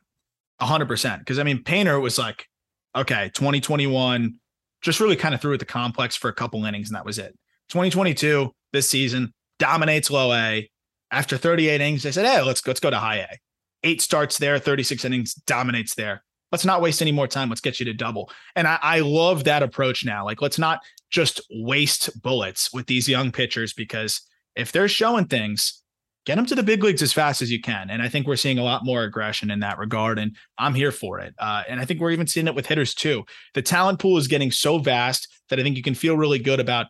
[0.60, 1.26] A hundred percent.
[1.26, 2.48] Cause I mean, Painter was like,
[2.96, 4.36] okay, 2021,
[4.82, 7.18] just really kind of threw at the complex for a couple innings, and that was
[7.18, 7.38] it.
[7.70, 10.70] 2022, this season, dominates low A.
[11.12, 13.38] After 38 innings, they said, Hey, let's let's go to high A.
[13.84, 16.24] Eight starts there, 36 innings, dominates there.
[16.52, 17.50] Let's not waste any more time.
[17.50, 18.32] Let's get you to double.
[18.56, 20.26] And I, I love that approach now.
[20.26, 24.22] Like, let's not just waste bullets with these young pitchers because
[24.56, 25.82] if they're showing things,
[26.26, 27.90] get them to the big leagues as fast as you can.
[27.90, 30.20] And I think we're seeing a lot more aggression in that regard.
[30.20, 31.34] And I'm here for it.
[31.40, 33.26] Uh, and I think we're even seeing it with hitters too.
[33.54, 36.60] The talent pool is getting so vast that I think you can feel really good
[36.60, 36.88] about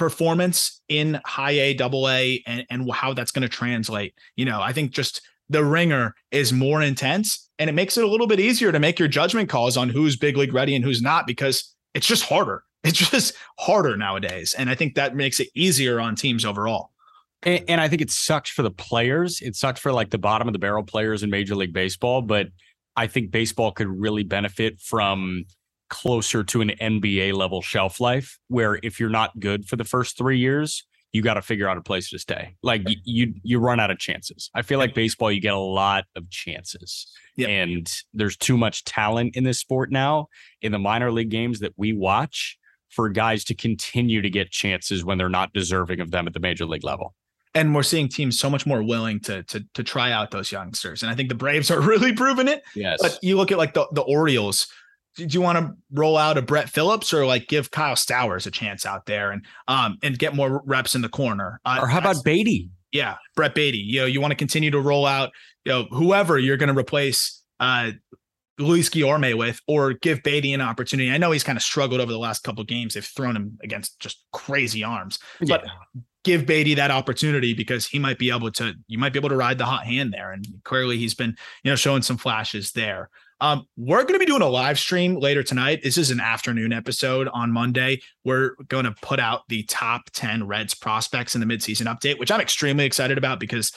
[0.00, 4.14] performance in high A, double A, and, and how that's going to translate.
[4.34, 5.20] You know, I think just
[5.50, 8.98] the ringer is more intense and it makes it a little bit easier to make
[8.98, 12.64] your judgment calls on who's big league ready and who's not because it's just harder.
[12.82, 14.54] It's just harder nowadays.
[14.54, 16.92] And I think that makes it easier on teams overall.
[17.42, 19.42] And, and I think it sucks for the players.
[19.42, 22.22] It sucks for like the bottom of the barrel players in Major League Baseball.
[22.22, 22.46] But
[22.96, 25.44] I think baseball could really benefit from
[25.90, 30.16] closer to an NBA level shelf life, where if you're not good for the first
[30.16, 32.54] three years, you got to figure out a place to stay.
[32.62, 34.48] Like you, you run out of chances.
[34.54, 37.48] I feel like baseball, you get a lot of chances, Yep.
[37.48, 40.28] and there's too much talent in this sport now
[40.62, 42.56] in the minor league games that we watch
[42.90, 46.40] for guys to continue to get chances when they're not deserving of them at the
[46.40, 47.14] major league level.
[47.54, 51.02] and we're seeing teams so much more willing to to to try out those youngsters.
[51.02, 52.62] And I think the Braves are really proving it.
[52.76, 52.98] Yes.
[53.02, 54.68] But you look at like the the Orioles.
[55.16, 58.50] Do you want to roll out a Brett Phillips or like give Kyle Stowers a
[58.50, 61.60] chance out there and um and get more reps in the corner?
[61.64, 62.70] Uh, or how about Baty?
[62.92, 63.78] yeah, Brett Baty.
[63.78, 65.30] You know, you want to continue to roll out,
[65.64, 67.92] you know, whoever you're going to replace uh
[68.58, 71.10] Luis Guillorme with, or give Baty an opportunity.
[71.10, 72.92] I know he's kind of struggled over the last couple of games.
[72.92, 75.64] They've thrown him against just crazy arms, but
[76.24, 79.36] give Baty that opportunity because he might be able to, you might be able to
[79.36, 80.32] ride the hot hand there.
[80.32, 81.34] And clearly he's been,
[81.64, 83.08] you know, showing some flashes there.
[83.40, 85.80] Um, we're going to be doing a live stream later tonight.
[85.82, 88.02] This is an afternoon episode on Monday.
[88.24, 92.30] We're going to put out the top 10 Reds prospects in the midseason update, which
[92.30, 93.72] I'm extremely excited about because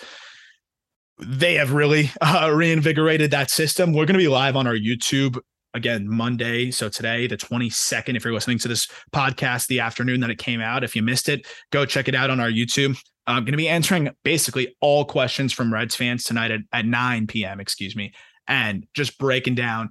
[1.20, 3.94] they have really uh, reinvigorated that system.
[3.94, 5.40] We're going to be live on our YouTube
[5.74, 6.70] again Monday.
[6.70, 10.60] So today, the 22nd, if you're listening to this podcast the afternoon that it came
[10.60, 13.00] out, if you missed it, go check it out on our YouTube.
[13.26, 17.28] I'm going to be answering basically all questions from Reds fans tonight at, at 9
[17.28, 18.12] p.m., excuse me,
[18.48, 19.90] and just breaking down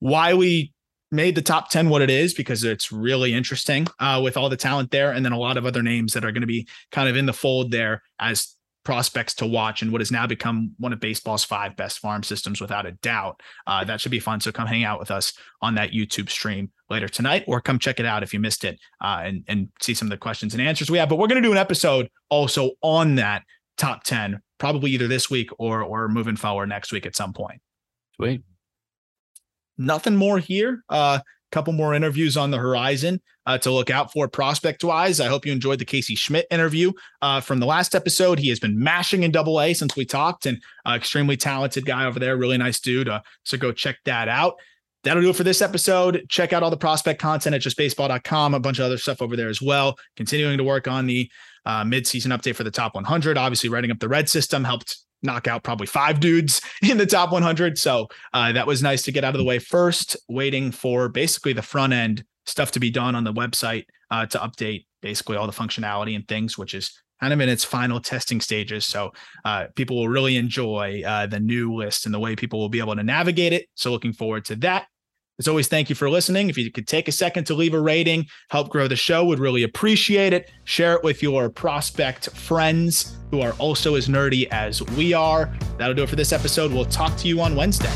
[0.00, 0.72] why we
[1.10, 4.56] made the top 10 what it is because it's really interesting uh, with all the
[4.56, 7.08] talent there and then a lot of other names that are going to be kind
[7.08, 10.92] of in the fold there as prospects to watch and what has now become one
[10.92, 13.40] of baseball's five best farm systems without a doubt.
[13.66, 14.40] Uh, that should be fun.
[14.40, 18.00] So come hang out with us on that YouTube stream later tonight, or come check
[18.00, 20.62] it out if you missed it uh, and and see some of the questions and
[20.62, 21.08] answers we have.
[21.08, 23.44] But we're going to do an episode also on that
[23.76, 27.60] top ten, probably either this week or or moving forward next week at some point.
[28.16, 28.42] Sweet.
[29.78, 30.82] Nothing more here.
[30.90, 31.18] A uh,
[31.50, 35.20] couple more interviews on the horizon uh, to look out for prospect wise.
[35.20, 38.38] I hope you enjoyed the Casey Schmidt interview uh, from the last episode.
[38.38, 42.06] He has been mashing in double A since we talked and uh, extremely talented guy
[42.06, 42.36] over there.
[42.36, 43.08] Really nice dude.
[43.08, 44.54] Uh, so go check that out.
[45.04, 46.24] That'll do it for this episode.
[46.28, 49.48] Check out all the prospect content at justbaseball.com, a bunch of other stuff over there
[49.48, 49.96] as well.
[50.16, 51.28] Continuing to work on the
[51.66, 53.36] uh, mid-season update for the top 100.
[53.36, 57.32] Obviously, writing up the red system helped knock out probably five dudes in the top
[57.32, 57.78] 100.
[57.78, 61.52] So uh, that was nice to get out of the way first, waiting for basically
[61.52, 65.46] the front end stuff to be done on the website uh, to update basically all
[65.46, 68.84] the functionality and things, which is kind of in its final testing stages.
[68.84, 69.12] So
[69.44, 72.80] uh, people will really enjoy uh, the new list and the way people will be
[72.80, 73.68] able to navigate it.
[73.74, 74.86] So looking forward to that.
[75.38, 76.50] As always, thank you for listening.
[76.50, 79.38] If you could take a second to leave a rating, help grow the show, would
[79.38, 80.50] really appreciate it.
[80.64, 85.52] Share it with your prospect friends who are also as nerdy as we are.
[85.78, 86.70] That'll do it for this episode.
[86.70, 87.92] We'll talk to you on Wednesday.